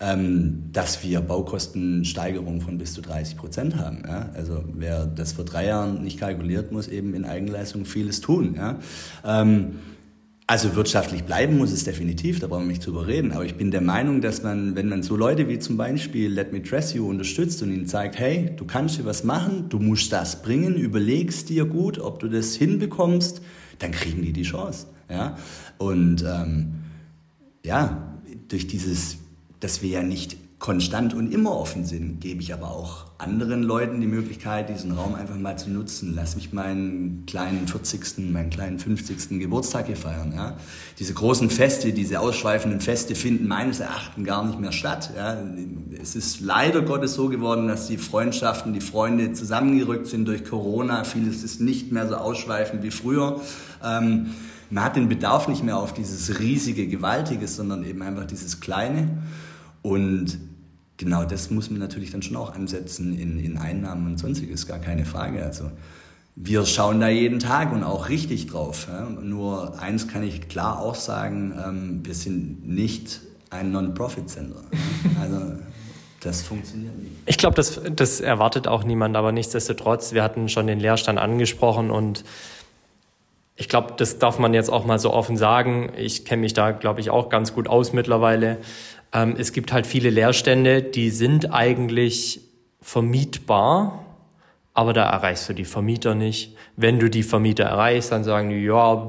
[0.00, 4.02] ähm, dass wir Baukostensteigerungen von bis zu 30 Prozent haben.
[4.06, 4.30] Ja?
[4.34, 8.54] Also wer das vor drei Jahren nicht kalkuliert, muss eben in Eigenleistung vieles tun.
[8.56, 8.78] Ja?
[9.24, 9.72] Ähm,
[10.46, 13.32] also wirtschaftlich bleiben muss es definitiv, da brauchen wir nicht drüber reden.
[13.32, 16.52] Aber ich bin der Meinung, dass man, wenn man so Leute wie zum Beispiel Let
[16.52, 20.10] Me Dress You unterstützt und ihnen zeigt, hey, du kannst hier was machen, du musst
[20.10, 23.42] das bringen, überlegst dir gut, ob du das hinbekommst,
[23.78, 24.86] dann kriegen die die Chance.
[25.10, 25.36] Ja?
[25.76, 26.76] Und ähm,
[27.62, 28.14] ja,
[28.48, 29.18] durch dieses
[29.60, 34.00] dass wir ja nicht konstant und immer offen sind, gebe ich aber auch anderen Leuten
[34.00, 36.14] die Möglichkeit, diesen Raum einfach mal zu nutzen.
[36.16, 39.38] Lass mich meinen kleinen 40., meinen kleinen 50.
[39.38, 40.32] Geburtstag hier feiern.
[40.34, 40.56] Ja?
[40.98, 45.10] Diese großen Feste, diese ausschweifenden Feste finden meines Erachtens gar nicht mehr statt.
[45.16, 45.36] Ja?
[46.00, 51.04] Es ist leider Gottes so geworden, dass die Freundschaften, die Freunde zusammengerückt sind durch Corona.
[51.04, 53.40] Vieles ist nicht mehr so ausschweifend wie früher.
[53.84, 54.30] Ähm,
[54.70, 59.08] man hat den Bedarf nicht mehr auf dieses riesige, gewaltige, sondern eben einfach dieses kleine.
[59.82, 60.38] Und
[60.96, 64.78] genau das muss man natürlich dann schon auch ansetzen in, in Einnahmen und sonstiges, gar
[64.78, 65.44] keine Frage.
[65.44, 65.70] Also
[66.36, 68.86] wir schauen da jeden Tag und auch richtig drauf.
[68.88, 69.08] Ja.
[69.08, 74.62] Nur eins kann ich klar auch sagen, ähm, wir sind nicht ein Non-Profit-Center.
[75.20, 75.58] Also
[76.20, 77.12] das funktioniert nicht.
[77.26, 81.90] Ich glaube, das, das erwartet auch niemand, aber nichtsdestotrotz, wir hatten schon den Leerstand angesprochen
[81.90, 82.24] und
[83.56, 85.90] ich glaube, das darf man jetzt auch mal so offen sagen.
[85.96, 88.58] Ich kenne mich da, glaube ich, auch ganz gut aus mittlerweile.
[89.12, 92.40] Ähm, es gibt halt viele Leerstände, die sind eigentlich
[92.80, 94.04] vermietbar,
[94.74, 96.56] aber da erreichst du die Vermieter nicht.
[96.76, 99.08] Wenn du die Vermieter erreichst, dann sagen die, ja,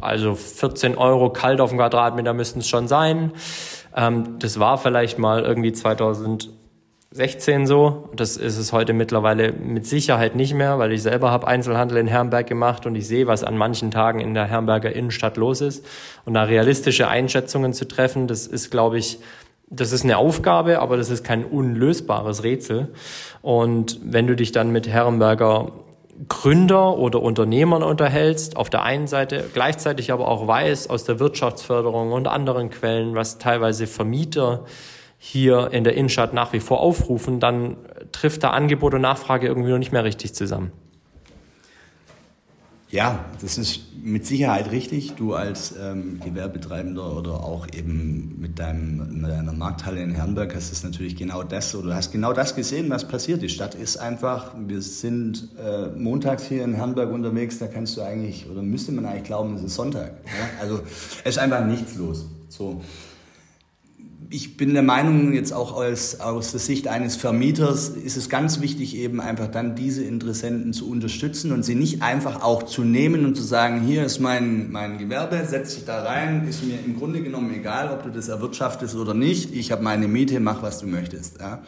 [0.00, 3.32] also 14 Euro kalt auf dem Quadratmeter müssten es schon sein.
[3.96, 6.48] Ähm, das war vielleicht mal irgendwie 2000
[7.12, 8.08] 16 so.
[8.14, 12.06] Das ist es heute mittlerweile mit Sicherheit nicht mehr, weil ich selber habe Einzelhandel in
[12.06, 15.84] Herrenberg gemacht und ich sehe, was an manchen Tagen in der Herrenberger Innenstadt los ist.
[16.24, 19.18] Und da realistische Einschätzungen zu treffen, das ist, glaube ich,
[19.68, 22.92] das ist eine Aufgabe, aber das ist kein unlösbares Rätsel.
[23.42, 25.72] Und wenn du dich dann mit Herrenberger
[26.28, 32.12] Gründer oder Unternehmern unterhältst, auf der einen Seite, gleichzeitig aber auch weiß aus der Wirtschaftsförderung
[32.12, 34.64] und anderen Quellen, was teilweise Vermieter
[35.22, 37.76] hier in der Innenstadt nach wie vor aufrufen, dann
[38.10, 40.72] trifft da Angebot und Nachfrage irgendwie noch nicht mehr richtig zusammen.
[42.88, 45.12] Ja, das ist mit Sicherheit richtig.
[45.12, 50.72] Du als ähm, Gewerbetreibender oder auch eben mit, deinem, mit deiner Markthalle in Herrenberg hast
[50.72, 53.42] es natürlich genau das oder du hast genau das gesehen, was passiert.
[53.42, 58.00] Die Stadt ist einfach, wir sind äh, montags hier in Herrenberg unterwegs, da kannst du
[58.00, 60.12] eigentlich oder müsste man eigentlich glauben, es ist Sonntag.
[60.24, 60.62] Ja?
[60.62, 60.80] Also
[61.24, 62.26] es ist einfach nichts los.
[62.48, 62.80] So
[64.32, 68.60] ich bin der Meinung, jetzt auch aus, aus der Sicht eines Vermieters ist es ganz
[68.60, 73.24] wichtig, eben einfach dann diese Interessenten zu unterstützen und sie nicht einfach auch zu nehmen
[73.24, 76.96] und zu sagen, hier ist mein, mein Gewerbe, setz dich da rein, ist mir im
[76.96, 80.78] Grunde genommen egal, ob du das erwirtschaftest oder nicht, ich habe meine Miete, mach was
[80.78, 81.40] du möchtest.
[81.40, 81.62] Ja.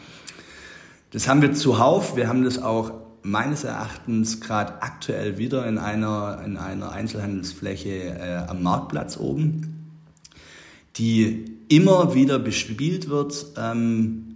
[1.11, 6.41] Das haben wir zuhauf, wir haben das auch meines Erachtens gerade aktuell wieder in einer,
[6.45, 9.73] in einer Einzelhandelsfläche äh, am Marktplatz oben
[10.97, 14.35] die immer wieder bespielt wird, ähm,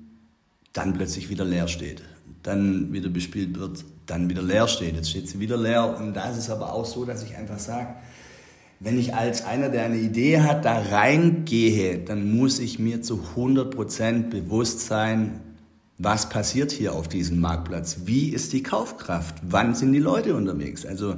[0.74, 2.04] dann plötzlich wieder leer steht.
[2.44, 4.96] Dann wieder bespielt wird, dann wieder leer steht.
[4.96, 5.98] Jetzt steht sie wieder leer.
[5.98, 7.96] Und da ist es aber auch so, dass ich einfach sage,
[8.80, 13.24] wenn ich als einer, der eine Idee hat, da reingehe, dann muss ich mir zu
[13.36, 15.42] 100% bewusst sein,
[15.98, 18.02] was passiert hier auf diesem Marktplatz?
[18.06, 19.36] Wie ist die Kaufkraft?
[19.42, 20.86] Wann sind die Leute unterwegs?
[20.86, 21.16] Also,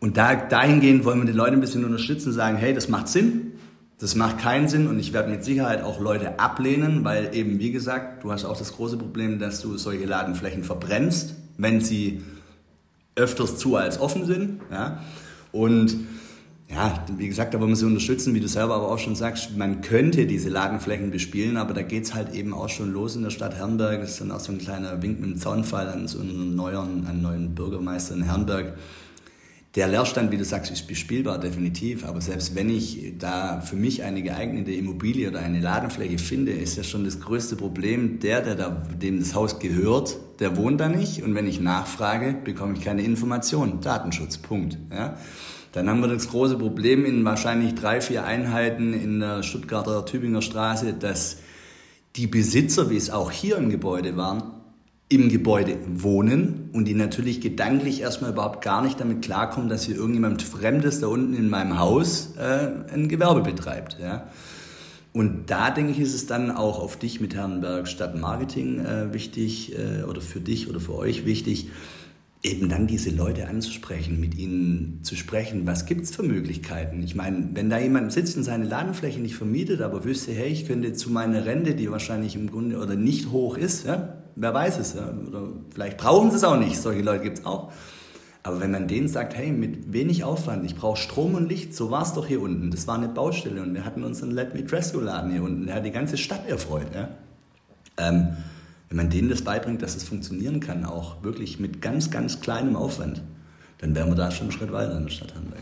[0.00, 3.52] und da, dahingehend wollen wir die Leute ein bisschen unterstützen, sagen, hey, das macht Sinn.
[3.98, 7.70] Das macht keinen Sinn und ich werde mit Sicherheit auch Leute ablehnen, weil eben, wie
[7.70, 12.22] gesagt, du hast auch das große Problem, dass du solche Ladenflächen verbrennst, wenn sie
[13.14, 14.60] öfters zu als offen sind.
[14.70, 15.00] Ja?
[15.52, 15.96] Und
[16.68, 19.56] ja, wie gesagt, da wollen wir sie unterstützen, wie du selber aber auch schon sagst,
[19.56, 23.22] man könnte diese Ladenflächen bespielen, aber da geht es halt eben auch schon los in
[23.22, 24.00] der Stadt Herrenberg.
[24.00, 27.06] Das ist dann auch so ein kleiner Wink mit dem Zaunfall an so einen neuen,
[27.06, 28.74] einen neuen Bürgermeister in Herrenberg
[29.74, 32.04] Der Leerstand, wie du sagst, ist bespielbar, definitiv.
[32.04, 36.76] Aber selbst wenn ich da für mich eine geeignete Immobilie oder eine Ladenfläche finde, ist
[36.76, 40.88] ja schon das größte Problem, der, der da, dem das Haus gehört, der wohnt da
[40.88, 41.24] nicht.
[41.24, 43.80] Und wenn ich nachfrage, bekomme ich keine Information.
[43.80, 44.78] Datenschutz, Punkt.
[44.92, 45.18] Ja?
[45.72, 50.40] Dann haben wir das große Problem in wahrscheinlich drei, vier Einheiten in der Stuttgarter Tübinger
[50.40, 51.38] Straße, dass
[52.14, 54.52] die Besitzer, wie es auch hier im Gebäude waren,
[55.08, 59.96] im Gebäude wohnen und die natürlich gedanklich erstmal überhaupt gar nicht damit klarkommen, dass hier
[59.96, 63.98] irgendjemand Fremdes da unten in meinem Haus äh, ein Gewerbe betreibt.
[64.00, 64.28] Ja.
[65.12, 69.78] Und da denke ich, ist es dann auch auf dich mit Herrenberg Stadtmarketing äh, wichtig
[69.78, 71.68] äh, oder für dich oder für euch wichtig,
[72.44, 75.66] eben dann diese Leute anzusprechen, mit ihnen zu sprechen.
[75.66, 77.02] Was gibt es für Möglichkeiten?
[77.02, 80.66] Ich meine, wenn da jemand sitzt und seine Ladenfläche nicht vermietet, aber wüsste, hey, ich
[80.66, 84.78] könnte zu meiner Rente, die wahrscheinlich im Grunde oder nicht hoch ist, ja, wer weiß
[84.78, 87.72] es, ja, oder vielleicht brauchen sie es auch nicht, solche Leute gibt es auch.
[88.42, 91.90] Aber wenn man denen sagt, hey, mit wenig Aufwand, ich brauche Strom und Licht, so
[91.90, 92.70] war es doch hier unten.
[92.70, 95.64] Das war eine Baustelle und wir hatten unseren Let Me Dress You Laden hier unten,
[95.64, 96.88] der hat die ganze Stadt erfreut.
[96.94, 97.08] Ja.
[97.96, 98.36] Ähm,
[98.88, 102.76] wenn man denen das beibringt, dass es funktionieren kann, auch wirklich mit ganz, ganz kleinem
[102.76, 103.22] Aufwand,
[103.78, 105.58] dann wären wir da schon einen Schritt weiter in der Stadt Hamburg.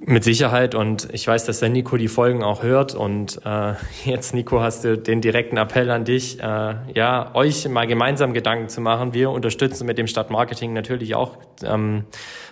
[0.00, 3.74] Mit Sicherheit und ich weiß, dass der Nico die Folgen auch hört und äh,
[4.04, 8.68] jetzt Nico hast du den direkten Appell an dich, äh, ja euch mal gemeinsam Gedanken
[8.68, 9.14] zu machen.
[9.14, 12.04] Wir unterstützen mit dem Stadtmarketing natürlich auch ähm,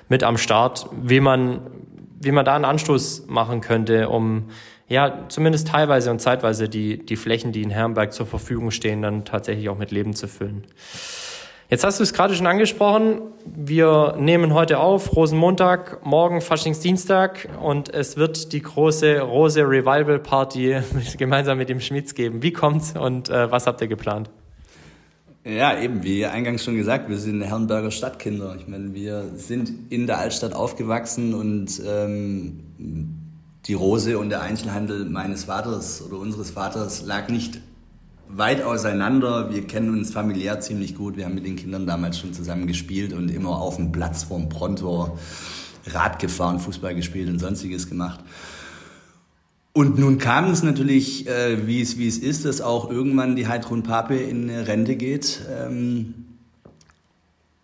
[0.09, 1.61] mit am Start, wie man
[2.21, 4.49] wie man da einen Anstoß machen könnte, um
[4.89, 9.25] ja, zumindest teilweise und zeitweise die, die Flächen, die in Herrenberg zur Verfügung stehen, dann
[9.25, 10.65] tatsächlich auch mit Leben zu füllen.
[11.71, 13.21] Jetzt hast du es gerade schon angesprochen.
[13.45, 20.79] Wir nehmen heute auf, Rosenmontag, morgen Faschingsdienstag und es wird die große Rose Revival Party
[21.19, 22.43] gemeinsam mit dem Schmitz geben.
[22.43, 24.31] Wie kommt's und äh, was habt ihr geplant?
[25.45, 28.57] Ja, eben, wie eingangs schon gesagt, wir sind Herrenberger Stadtkinder.
[28.59, 33.28] Ich meine, wir sind in der Altstadt aufgewachsen und ähm,
[33.69, 37.61] die Rose und der Einzelhandel meines Vaters oder unseres Vaters lag nicht
[38.29, 39.53] weit auseinander.
[39.53, 41.19] Wir kennen uns familiär ziemlich gut.
[41.19, 44.49] Wir haben mit den Kindern damals schon zusammen gespielt und immer auf dem Platz vorm
[44.49, 45.19] Pronto
[45.87, 48.21] Rad gefahren, Fußball gespielt und sonstiges gemacht.
[49.75, 53.49] Und nun kam es natürlich, äh, wie, es, wie es ist, dass auch irgendwann die
[53.49, 55.43] Heidrun Pape in Rente geht.
[55.51, 56.15] Ähm,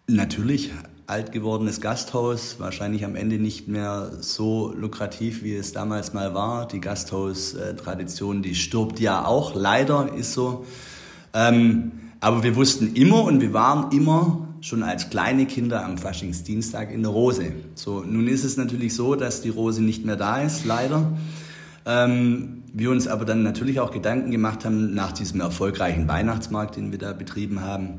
[0.07, 0.71] natürlich
[1.07, 6.67] alt gewordenes Gasthaus, wahrscheinlich am Ende nicht mehr so lukrativ, wie es damals mal war.
[6.67, 10.65] Die Gasthaus-Tradition, die stirbt ja auch, leider ist so.
[11.35, 16.91] Ähm, aber wir wussten immer und wir waren immer schon als kleine Kinder am Faschingsdienstag
[16.91, 17.53] in der Rose.
[17.75, 21.13] So, nun ist es natürlich so, dass die Rose nicht mehr da ist, leider.
[21.85, 26.93] Ähm, wir uns aber dann natürlich auch Gedanken gemacht haben nach diesem erfolgreichen Weihnachtsmarkt, den
[26.93, 27.99] wir da betrieben haben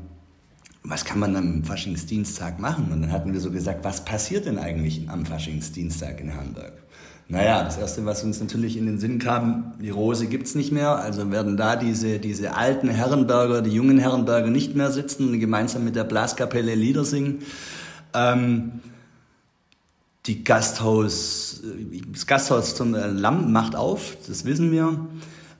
[0.88, 2.92] was kann man am Faschingsdienstag machen?
[2.92, 6.72] Und dann hatten wir so gesagt, was passiert denn eigentlich am Faschingsdienstag in Hamburg?
[7.28, 10.96] Naja, das Erste, was uns natürlich in den Sinn kam, die Rose gibt's nicht mehr,
[10.96, 15.84] also werden da diese, diese alten Herrenberger, die jungen Herrenberger nicht mehr sitzen und gemeinsam
[15.84, 17.42] mit der Blaskapelle Lieder singen.
[18.14, 18.80] Ähm,
[20.26, 21.62] die Gasthaus,
[22.12, 25.06] das Gasthaus zum Lamm macht auf, das wissen wir.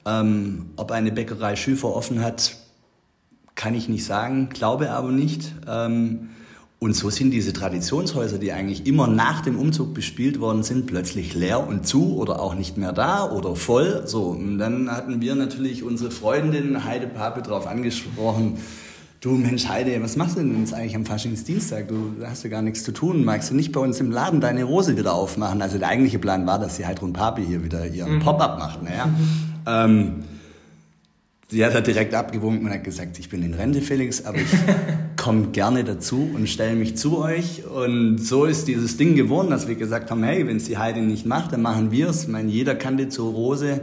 [0.04, 2.56] Ähm, ob eine Bäckerei Schüfer offen hat,
[3.56, 5.52] kann ich nicht sagen, glaube aber nicht.
[5.66, 6.28] Ähm,
[6.78, 11.34] und so sind diese Traditionshäuser, die eigentlich immer nach dem Umzug bespielt worden sind, plötzlich
[11.34, 14.02] leer und zu oder auch nicht mehr da oder voll.
[14.04, 18.58] So, und dann hatten wir natürlich unsere Freundin Heide Pape darauf angesprochen,
[19.22, 21.88] du Mensch Heide, was machst du denn jetzt eigentlich am Faschingsdienstag?
[21.88, 23.24] Du hast ja gar nichts zu tun.
[23.24, 25.62] Magst du nicht bei uns im Laden deine Rose wieder aufmachen?
[25.62, 28.20] Also der eigentliche Plan war, dass die Heidrun Pape hier wieder ihren mhm.
[28.20, 28.82] Pop-up macht.
[28.82, 29.06] Naja.
[29.06, 29.28] Mhm.
[29.66, 30.24] Ähm,
[31.48, 34.50] Sie hat halt direkt abgewunken und hat gesagt, ich bin in Rente, Felix, aber ich
[35.16, 37.64] komme gerne dazu und stelle mich zu euch.
[37.64, 41.02] Und so ist dieses Ding geworden, dass wir gesagt haben, hey, wenn es die Heidi
[41.02, 42.24] nicht macht, dann machen wir es.
[42.24, 43.82] Ich meine, jeder kannte zur Rose,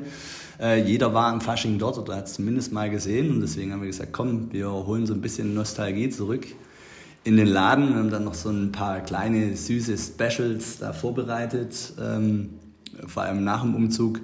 [0.60, 3.32] äh, jeder war am Fasching dort oder hat es zumindest mal gesehen.
[3.32, 6.46] Und deswegen haben wir gesagt, komm, wir holen so ein bisschen Nostalgie zurück
[7.24, 7.94] in den Laden.
[7.94, 12.50] Wir haben dann noch so ein paar kleine, süße Specials da vorbereitet, ähm,
[13.08, 14.20] vor allem nach dem Umzug.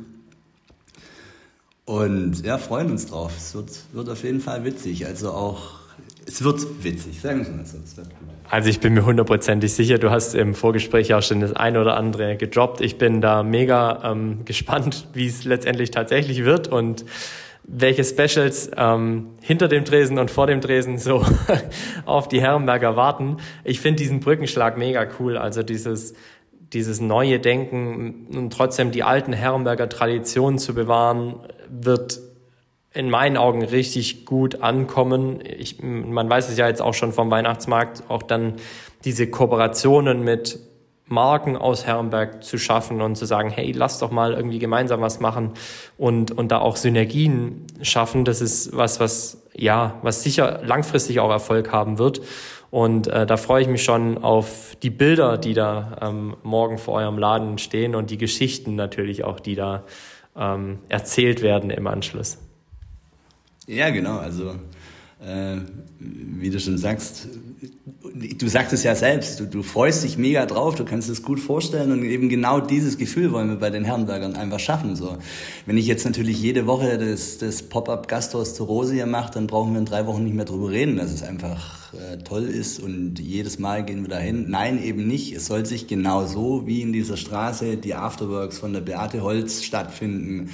[1.89, 3.33] Und ja, freuen uns drauf.
[3.35, 5.07] Es wird, wird auf jeden Fall witzig.
[5.07, 5.71] Also auch,
[6.27, 7.79] es wird witzig, sagen wir mal so.
[8.47, 11.97] Also ich bin mir hundertprozentig sicher, du hast im Vorgespräch auch schon das eine oder
[11.97, 12.81] andere gedroppt.
[12.81, 17.05] Ich bin da mega ähm, gespannt, wie es letztendlich tatsächlich wird und
[17.63, 21.25] welche Specials ähm, hinter dem Tresen und vor dem Tresen so
[22.05, 23.37] auf die Herrenberger warten.
[23.63, 25.37] Ich finde diesen Brückenschlag mega cool.
[25.37, 26.13] Also dieses
[26.73, 31.39] dieses neue Denken und trotzdem die alten Herrenberger Traditionen zu bewahren,
[31.69, 32.19] wird
[32.93, 35.39] in meinen Augen richtig gut ankommen.
[35.45, 38.55] Ich, man weiß es ja jetzt auch schon vom Weihnachtsmarkt, auch dann
[39.05, 40.59] diese Kooperationen mit
[41.05, 45.19] Marken aus Herrenberg zu schaffen und zu sagen, hey, lass doch mal irgendwie gemeinsam was
[45.19, 45.51] machen
[45.97, 48.25] und, und da auch Synergien schaffen.
[48.25, 52.21] Das ist was, was, ja, was sicher langfristig auch Erfolg haben wird.
[52.71, 56.93] Und äh, da freue ich mich schon auf die Bilder, die da ähm, morgen vor
[56.95, 59.83] eurem Laden stehen und die Geschichten natürlich auch, die da
[60.35, 62.37] ähm, erzählt werden im Anschluss.
[63.67, 64.17] Ja, genau.
[64.17, 64.55] Also
[65.21, 65.57] äh,
[65.99, 67.27] wie du schon sagst,
[67.61, 71.39] du sagst es ja selbst, du, du freust dich mega drauf, du kannst es gut
[71.39, 74.95] vorstellen und eben genau dieses Gefühl wollen wir bei den Herrenbergern einfach schaffen.
[74.95, 75.17] So,
[75.65, 79.47] wenn ich jetzt natürlich jede Woche das, das Pop-up Gasthaus zur Rose hier mache, dann
[79.47, 82.79] brauchen wir in drei Wochen nicht mehr drüber reden, dass es einfach äh, toll ist
[82.79, 84.49] und jedes Mal gehen wir dahin.
[84.49, 85.33] Nein, eben nicht.
[85.33, 89.63] Es soll sich genau so wie in dieser Straße die Afterworks von der Beate Holz
[89.63, 90.49] stattfinden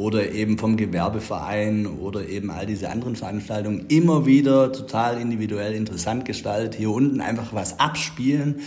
[0.00, 6.24] oder eben vom Gewerbeverein oder eben all diese anderen Veranstaltungen immer wieder total individuell interessant
[6.24, 6.74] gestaltet.
[6.74, 8.60] Hier unten einfach was abspielen,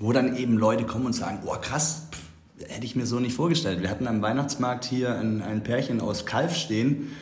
[0.00, 3.34] wo dann eben Leute kommen und sagen, oh krass, pff, hätte ich mir so nicht
[3.34, 3.80] vorgestellt.
[3.80, 7.12] Wir hatten am Weihnachtsmarkt hier ein, ein Pärchen aus Kalf stehen,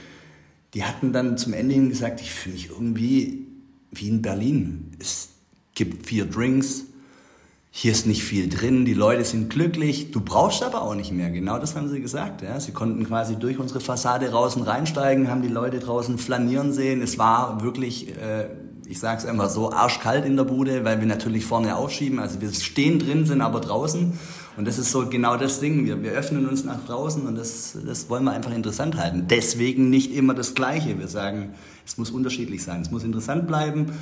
[0.73, 3.47] die hatten dann zum Ende hin gesagt, ich fühle mich irgendwie
[3.91, 4.93] wie in Berlin.
[4.99, 5.33] Es
[5.75, 6.87] gibt vier Drinks,
[7.73, 11.31] hier ist nicht viel drin, die Leute sind glücklich, du brauchst aber auch nicht mehr.
[11.31, 12.43] Genau das haben sie gesagt.
[12.43, 12.59] Ja.
[12.59, 17.01] Sie konnten quasi durch unsere Fassade draußen reinsteigen, haben die Leute draußen flanieren sehen.
[17.01, 18.49] Es war wirklich, äh,
[18.87, 22.19] ich sag's immer so, arschkalt in der Bude, weil wir natürlich vorne aufschieben.
[22.19, 24.19] Also wir stehen drin, sind aber draußen.
[24.57, 25.87] Und das ist so genau das Ding.
[25.87, 29.27] Wir, wir öffnen uns nach draußen und das, das wollen wir einfach interessant halten.
[29.31, 30.99] Deswegen nicht immer das Gleiche.
[30.99, 31.55] Wir sagen,
[31.87, 32.83] es muss unterschiedlich sein.
[32.83, 33.93] Es muss interessant bleiben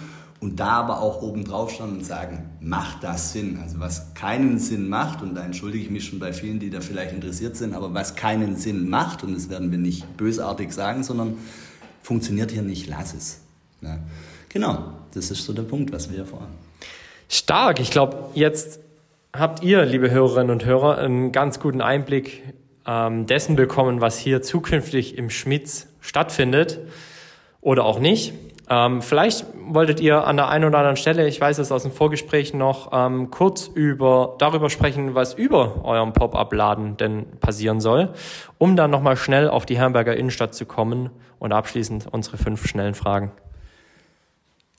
[0.41, 3.59] und da aber auch oben drauf schauen und sagen, macht das Sinn?
[3.63, 6.81] Also was keinen Sinn macht, und da entschuldige ich mich schon bei vielen, die da
[6.81, 11.03] vielleicht interessiert sind, aber was keinen Sinn macht, und das werden wir nicht bösartig sagen,
[11.03, 11.37] sondern
[12.03, 13.41] funktioniert hier nicht, lass es.
[13.81, 13.99] Ja.
[14.49, 16.55] Genau, das ist so der Punkt, was wir hier vorhaben.
[17.29, 18.81] Stark, ich glaube, jetzt
[19.33, 22.43] habt ihr, liebe Hörerinnen und Hörer, einen ganz guten Einblick
[22.87, 26.81] ähm, dessen bekommen, was hier zukünftig im Schmitz stattfindet
[27.61, 28.33] oder auch nicht.
[28.71, 31.93] Ähm, vielleicht wolltet ihr an der einen oder anderen Stelle, ich weiß es aus dem
[31.93, 38.11] Vorgespräch noch, ähm, kurz über darüber sprechen, was über eurem Pop-up-Laden denn passieren soll,
[38.59, 42.95] um dann nochmal schnell auf die Herrenberger Innenstadt zu kommen und abschließend unsere fünf schnellen
[42.95, 43.33] Fragen.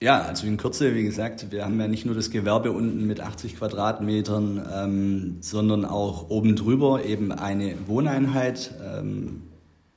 [0.01, 3.19] Ja, also in Kürze, wie gesagt, wir haben ja nicht nur das Gewerbe unten mit
[3.19, 9.41] 80 Quadratmetern, ähm, sondern auch oben drüber eben eine Wohneinheit ähm,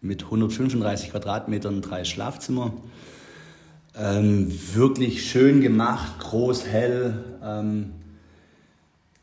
[0.00, 2.72] mit 135 Quadratmetern, drei Schlafzimmer.
[3.98, 7.24] Ähm, wirklich schön gemacht, groß, hell.
[7.44, 7.92] Ähm,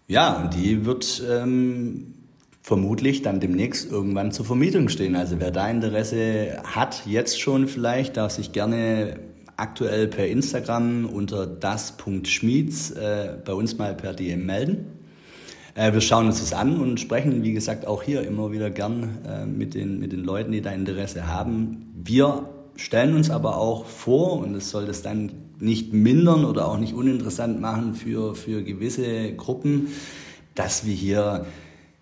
[0.07, 2.13] ja, und die wird ähm,
[2.61, 5.15] vermutlich dann demnächst irgendwann zur Vermietung stehen.
[5.15, 9.19] Also wer da Interesse hat, jetzt schon vielleicht, darf sich gerne
[9.57, 14.85] aktuell per Instagram unter das.schmieds äh, bei uns mal per DM melden.
[15.73, 19.17] Äh, wir schauen uns das an und sprechen, wie gesagt, auch hier immer wieder gern
[19.27, 21.91] äh, mit, den, mit den Leuten, die da Interesse haben.
[21.95, 22.49] Wir
[22.79, 26.93] stellen uns aber auch vor, und das soll das dann nicht mindern oder auch nicht
[26.93, 29.89] uninteressant machen für, für gewisse Gruppen,
[30.55, 31.45] dass wir hier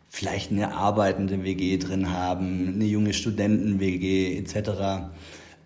[0.10, 5.10] vielleicht eine arbeitende WG drin haben, eine junge Studenten-WG etc.,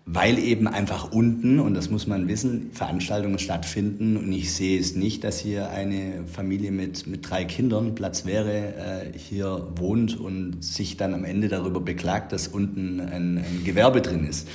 [0.04, 4.96] weil eben einfach unten, und das muss man wissen, Veranstaltungen stattfinden und ich sehe es
[4.96, 10.64] nicht, dass hier eine Familie mit, mit drei Kindern Platz wäre, äh, hier wohnt und
[10.64, 14.48] sich dann am Ende darüber beklagt, dass unten ein, ein Gewerbe drin ist.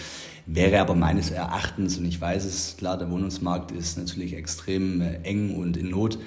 [0.49, 5.15] Wäre aber meines Erachtens, und ich weiß es, klar, der Wohnungsmarkt ist natürlich extrem äh,
[5.23, 6.19] eng und in Not,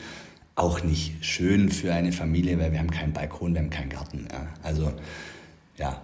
[0.54, 4.28] auch nicht schön für eine Familie, weil wir haben keinen Balkon, wir haben keinen Garten.
[4.30, 4.48] Ja.
[4.62, 4.92] Also
[5.78, 6.02] ja,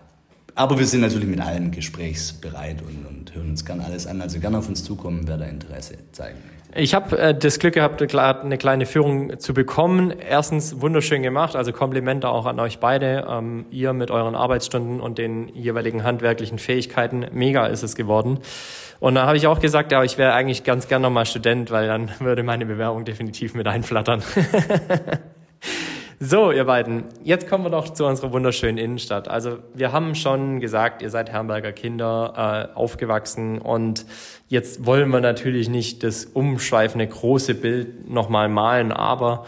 [0.55, 4.23] aber wir sind natürlich mit allen gesprächsbereit und, und hören uns gern alles an.
[4.23, 6.56] Also gerne auf uns zukommen, wer da Interesse möchte.
[6.79, 10.11] Ich habe äh, das Glück gehabt, eine kleine Führung zu bekommen.
[10.11, 13.27] Erstens wunderschön gemacht, also Komplimente auch an euch beide.
[13.31, 18.41] Ähm, ihr mit euren Arbeitsstunden und den jeweiligen handwerklichen Fähigkeiten, mega ist es geworden.
[19.01, 21.87] Und da habe ich auch gesagt, ja, ich wäre eigentlich ganz gern nochmal Student, weil
[21.87, 24.23] dann würde meine Bewerbung definitiv mit einflattern.
[26.19, 29.29] So, ihr beiden, jetzt kommen wir doch zu unserer wunderschönen Innenstadt.
[29.29, 34.07] Also wir haben schon gesagt, ihr seid Herrenberger Kinder, äh, aufgewachsen und
[34.49, 39.45] jetzt wollen wir natürlich nicht das umschweifende große Bild nochmal malen, aber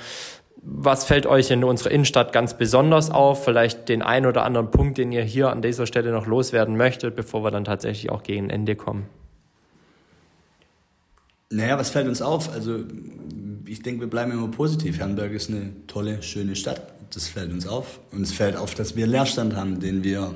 [0.57, 3.45] was fällt euch in unserer Innenstadt ganz besonders auf?
[3.45, 7.16] Vielleicht den einen oder anderen Punkt, den ihr hier an dieser Stelle noch loswerden möchtet,
[7.16, 9.07] bevor wir dann tatsächlich auch gegen Ende kommen.
[11.51, 12.53] Naja, was fällt uns auf?
[12.53, 12.81] Also
[13.69, 14.99] ich denke, wir bleiben immer positiv.
[14.99, 16.95] Herrenberg ist eine tolle, schöne Stadt.
[17.14, 18.01] Das fällt uns auf.
[18.12, 20.35] Und es fällt auf, dass wir Leerstand haben, den wir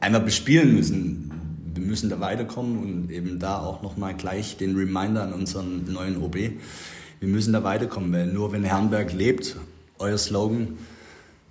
[0.00, 1.30] einmal bespielen müssen.
[1.74, 6.22] Wir müssen da weiterkommen und eben da auch nochmal gleich den Reminder an unseren neuen
[6.22, 6.36] OB.
[6.36, 9.56] Wir müssen da weiterkommen, weil nur wenn Herrenberg lebt
[9.98, 10.78] euer Slogan,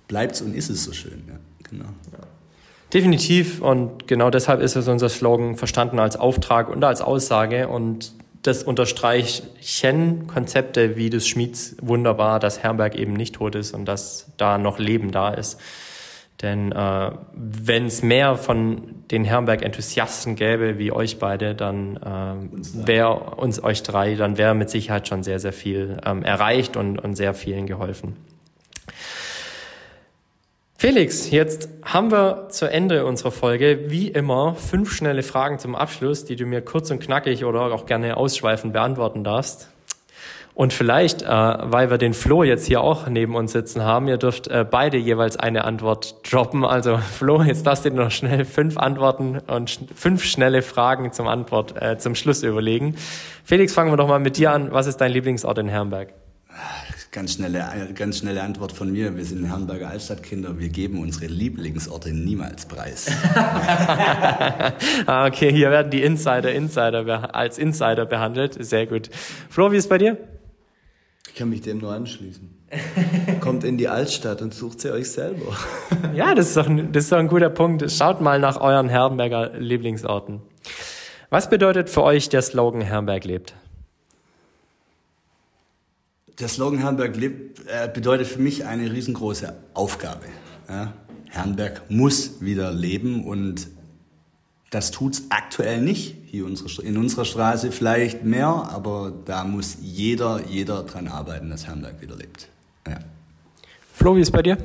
[0.08, 1.22] bleibt's und ist es so schön.
[1.28, 1.38] Ja,
[1.68, 1.88] genau.
[2.92, 8.12] Definitiv und genau deshalb ist es unser Slogan verstanden als Auftrag und als Aussage und
[8.44, 14.30] das unterstreichen Konzepte wie des Schmieds wunderbar, dass Herberg eben nicht tot ist und dass
[14.36, 15.58] da noch Leben da ist.
[16.42, 23.36] Denn äh, wenn es mehr von den Herrenberg-Enthusiasten gäbe wie euch beide, dann äh, wäre
[23.36, 27.14] uns euch drei, dann wäre mit Sicherheit schon sehr, sehr viel ähm, erreicht und, und
[27.14, 28.16] sehr vielen geholfen.
[30.86, 36.26] Felix, jetzt haben wir zu Ende unserer Folge wie immer fünf schnelle Fragen zum Abschluss,
[36.26, 39.70] die du mir kurz und knackig oder auch gerne ausschweifend beantworten darfst.
[40.52, 44.18] Und vielleicht, äh, weil wir den Flo jetzt hier auch neben uns sitzen haben, ihr
[44.18, 46.66] dürft äh, beide jeweils eine Antwort droppen.
[46.66, 51.12] Also Flo, jetzt darfst du dir noch schnell fünf Antworten und sch fünf schnelle Fragen
[51.12, 52.96] zum Antwort äh, zum Schluss überlegen.
[53.42, 54.70] Felix, fangen wir doch mal mit dir an.
[54.70, 56.12] Was ist dein Lieblingsort in Herrenberg?
[57.14, 59.16] Ganz schnelle, ganz schnelle Antwort von mir.
[59.16, 60.58] Wir sind Herrenberger Altstadtkinder.
[60.58, 63.06] Wir geben unsere Lieblingsorte niemals preis.
[65.06, 68.56] ah, okay, hier werden die Insider, Insider als Insider behandelt.
[68.58, 69.10] Sehr gut.
[69.48, 70.18] Flo, wie ist bei dir?
[71.28, 72.50] Ich kann mich dem nur anschließen.
[73.40, 75.56] Kommt in die Altstadt und sucht sie euch selber.
[76.16, 77.88] ja, das ist, doch ein, das ist doch ein guter Punkt.
[77.92, 80.42] Schaut mal nach euren Herrenberger Lieblingsorten.
[81.30, 83.54] Was bedeutet für euch der Slogan Herrenberg lebt?
[86.40, 90.26] Der Slogan Herrenberg lebt äh, bedeutet für mich eine riesengroße Aufgabe.
[90.68, 90.92] Ja?
[91.30, 93.68] Herrenberg muss wieder leben und
[94.70, 96.16] das tut's aktuell nicht.
[96.26, 96.46] Hier
[96.82, 102.16] in unserer Straße vielleicht mehr, aber da muss jeder, jeder dran arbeiten, dass Herrenberg wieder
[102.16, 102.48] lebt.
[102.88, 102.98] Ja.
[103.92, 104.58] Flo, wie ist bei dir?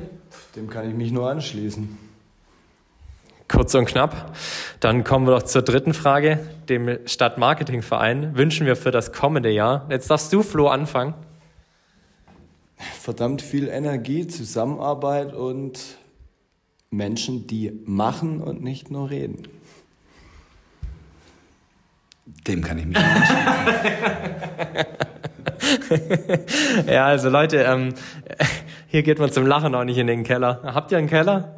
[0.56, 1.96] Dem kann ich mich nur anschließen.
[3.46, 4.36] Kurz und knapp.
[4.80, 6.40] Dann kommen wir doch zur dritten Frage.
[6.68, 9.86] Dem Stadtmarketingverein wünschen wir für das kommende Jahr.
[9.90, 11.14] Jetzt darfst du, Flo, anfangen.
[12.98, 15.98] Verdammt viel Energie, Zusammenarbeit und
[16.90, 19.48] Menschen, die machen und nicht nur reden.
[22.46, 23.06] Dem kann ich mich nicht
[26.86, 27.94] Ja, also Leute, ähm,
[28.86, 30.60] hier geht man zum Lachen auch nicht in den Keller.
[30.64, 31.56] Habt ihr einen Keller?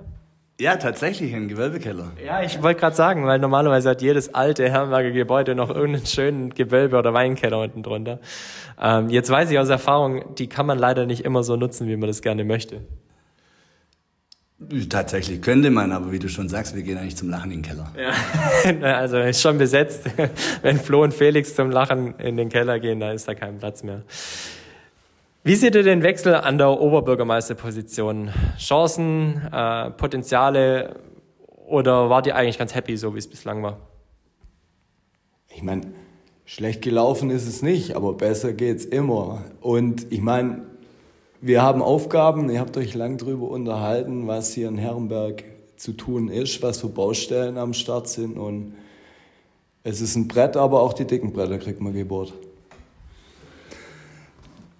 [0.61, 2.12] Ja, tatsächlich einen Gewölbekeller.
[2.24, 6.50] Ja, ich wollte gerade sagen, weil normalerweise hat jedes alte Herrenberger Gebäude noch irgendeinen schönen
[6.50, 8.20] Gewölbe- oder Weinkeller unten drunter.
[8.80, 11.96] Ähm, jetzt weiß ich aus Erfahrung, die kann man leider nicht immer so nutzen, wie
[11.96, 12.82] man das gerne möchte.
[14.88, 17.68] Tatsächlich könnte man, aber wie du schon sagst, wir gehen eigentlich zum Lachen in den
[17.68, 17.92] Keller.
[17.96, 18.88] Ja.
[18.96, 20.05] also ist schon besetzt.
[20.62, 23.82] Wenn Flo und Felix zum Lachen in den Keller gehen, da ist da kein Platz
[23.82, 24.03] mehr.
[25.45, 28.30] Wie seht ihr den Wechsel an der Oberbürgermeisterposition?
[28.59, 31.01] Chancen, äh, Potenziale
[31.66, 33.80] oder wart ihr eigentlich ganz happy, so wie es bislang war?
[35.53, 35.95] Ich meine,
[36.45, 39.43] schlecht gelaufen ist es nicht, aber besser geht's immer.
[39.61, 40.62] Und ich meine,
[41.40, 45.43] wir haben Aufgaben, ihr habt euch lang darüber unterhalten, was hier in Herrenberg
[45.74, 48.74] zu tun ist, was für Baustellen am Start sind und
[49.82, 52.32] es ist ein Brett, aber auch die dicken Bretter kriegt man gebohrt.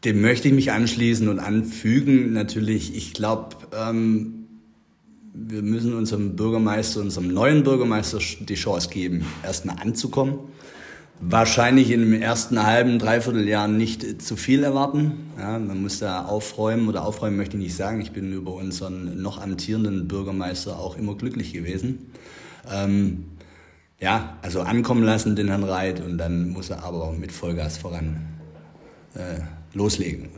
[0.05, 2.33] Dem möchte ich mich anschließen und anfügen.
[2.33, 4.47] Natürlich, ich glaube, ähm,
[5.33, 10.39] wir müssen unserem Bürgermeister, unserem neuen Bürgermeister die Chance geben, erstmal anzukommen
[11.23, 15.31] wahrscheinlich in dem ersten halben, dreiviertel Jahr nicht zu viel erwarten.
[15.39, 18.01] Ja, man muss da aufräumen oder aufräumen möchte ich nicht sagen.
[18.01, 22.11] Ich bin über unseren noch amtierenden Bürgermeister auch immer glücklich gewesen.
[22.71, 23.27] Ähm,
[24.01, 28.21] ja, also ankommen lassen den Herrn Reit und dann muss er aber mit Vollgas voran
[29.15, 29.41] äh,
[29.75, 30.31] loslegen.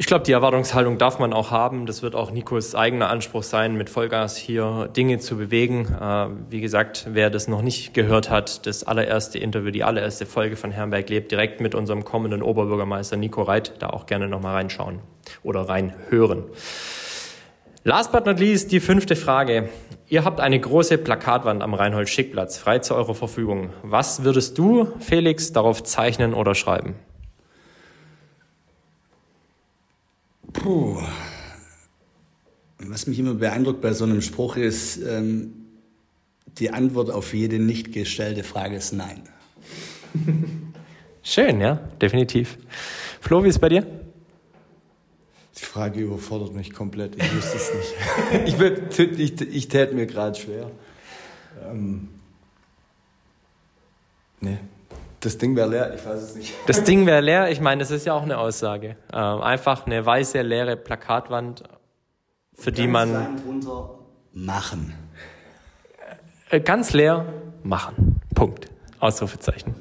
[0.00, 1.84] Ich glaube, die Erwartungshaltung darf man auch haben.
[1.84, 5.94] Das wird auch Nikos eigener Anspruch sein, mit Vollgas hier Dinge zu bewegen.
[6.00, 10.56] Äh, wie gesagt, wer das noch nicht gehört hat, das allererste Interview, die allererste Folge
[10.56, 15.00] von Herrenberg lebt, direkt mit unserem kommenden Oberbürgermeister Nico Reit, da auch gerne nochmal reinschauen
[15.42, 16.44] oder reinhören.
[17.84, 19.68] Last but not least die fünfte Frage.
[20.08, 23.70] Ihr habt eine große Plakatwand am Reinhold-Schick-Platz frei zu eurer Verfügung.
[23.82, 26.94] Was würdest du, Felix, darauf zeichnen oder schreiben?
[30.52, 31.02] Puh.
[32.78, 35.52] Was mich immer beeindruckt bei so einem Spruch ist, ähm,
[36.58, 39.22] die Antwort auf jede nicht gestellte Frage ist Nein.
[41.22, 42.58] Schön, ja, definitiv.
[43.20, 43.86] Flo, wie ist es bei dir?
[45.58, 47.16] Die Frage überfordert mich komplett.
[47.16, 48.46] Ich wüsste es nicht.
[48.46, 50.70] ich, bin, ich, ich tät mir gerade schwer.
[51.70, 52.08] Ähm,
[54.40, 54.58] nee,
[55.20, 56.54] das Ding wäre leer, ich weiß es nicht.
[56.66, 58.96] Das Ding wäre leer, ich meine, das ist ja auch eine Aussage.
[59.12, 61.62] Ähm, einfach eine weiße, leere Plakatwand,
[62.54, 63.36] für die man.
[63.44, 63.98] drunter
[64.32, 64.94] machen.
[66.48, 67.26] Äh, ganz leer
[67.62, 68.20] machen.
[68.34, 68.68] Punkt.
[68.98, 69.74] Ausrufezeichen.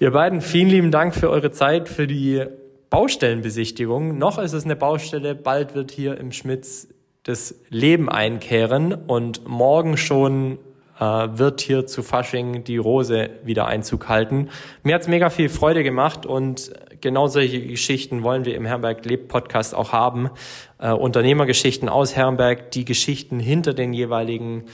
[0.00, 2.44] Ihr beiden, vielen lieben Dank für eure Zeit, für die
[2.90, 4.18] Baustellenbesichtigung.
[4.18, 6.88] Noch ist es eine Baustelle, bald wird hier im Schmitz
[7.24, 10.58] das Leben einkehren und morgen schon
[10.98, 14.48] wird hier zu Fasching die Rose wieder Einzug halten.
[14.82, 19.28] Mir hat's mega viel Freude gemacht und genau solche Geschichten wollen wir im Herrenberg Lebt
[19.28, 20.30] Podcast auch haben.
[20.78, 24.64] Äh, Unternehmergeschichten aus Herrenberg, die Geschichten hinter den jeweiligen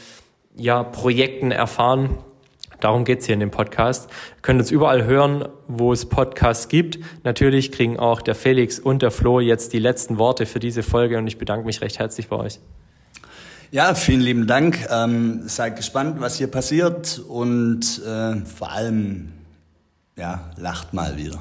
[0.57, 2.19] ja, Projekten erfahren.
[2.81, 4.11] Darum geht's hier in dem Podcast.
[4.11, 6.99] Ihr könnt uns überall hören, wo es Podcasts gibt.
[7.25, 11.19] Natürlich kriegen auch der Felix und der Flo jetzt die letzten Worte für diese Folge
[11.19, 12.61] und ich bedanke mich recht herzlich bei euch.
[13.73, 14.89] Ja, vielen lieben Dank.
[14.91, 19.29] Ähm, seid gespannt, was hier passiert und äh, vor allem,
[20.17, 21.39] ja, lacht mal wieder.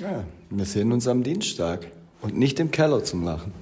[0.00, 1.88] Ja, wir sehen uns am Dienstag
[2.22, 3.52] und nicht im Keller zum Lachen.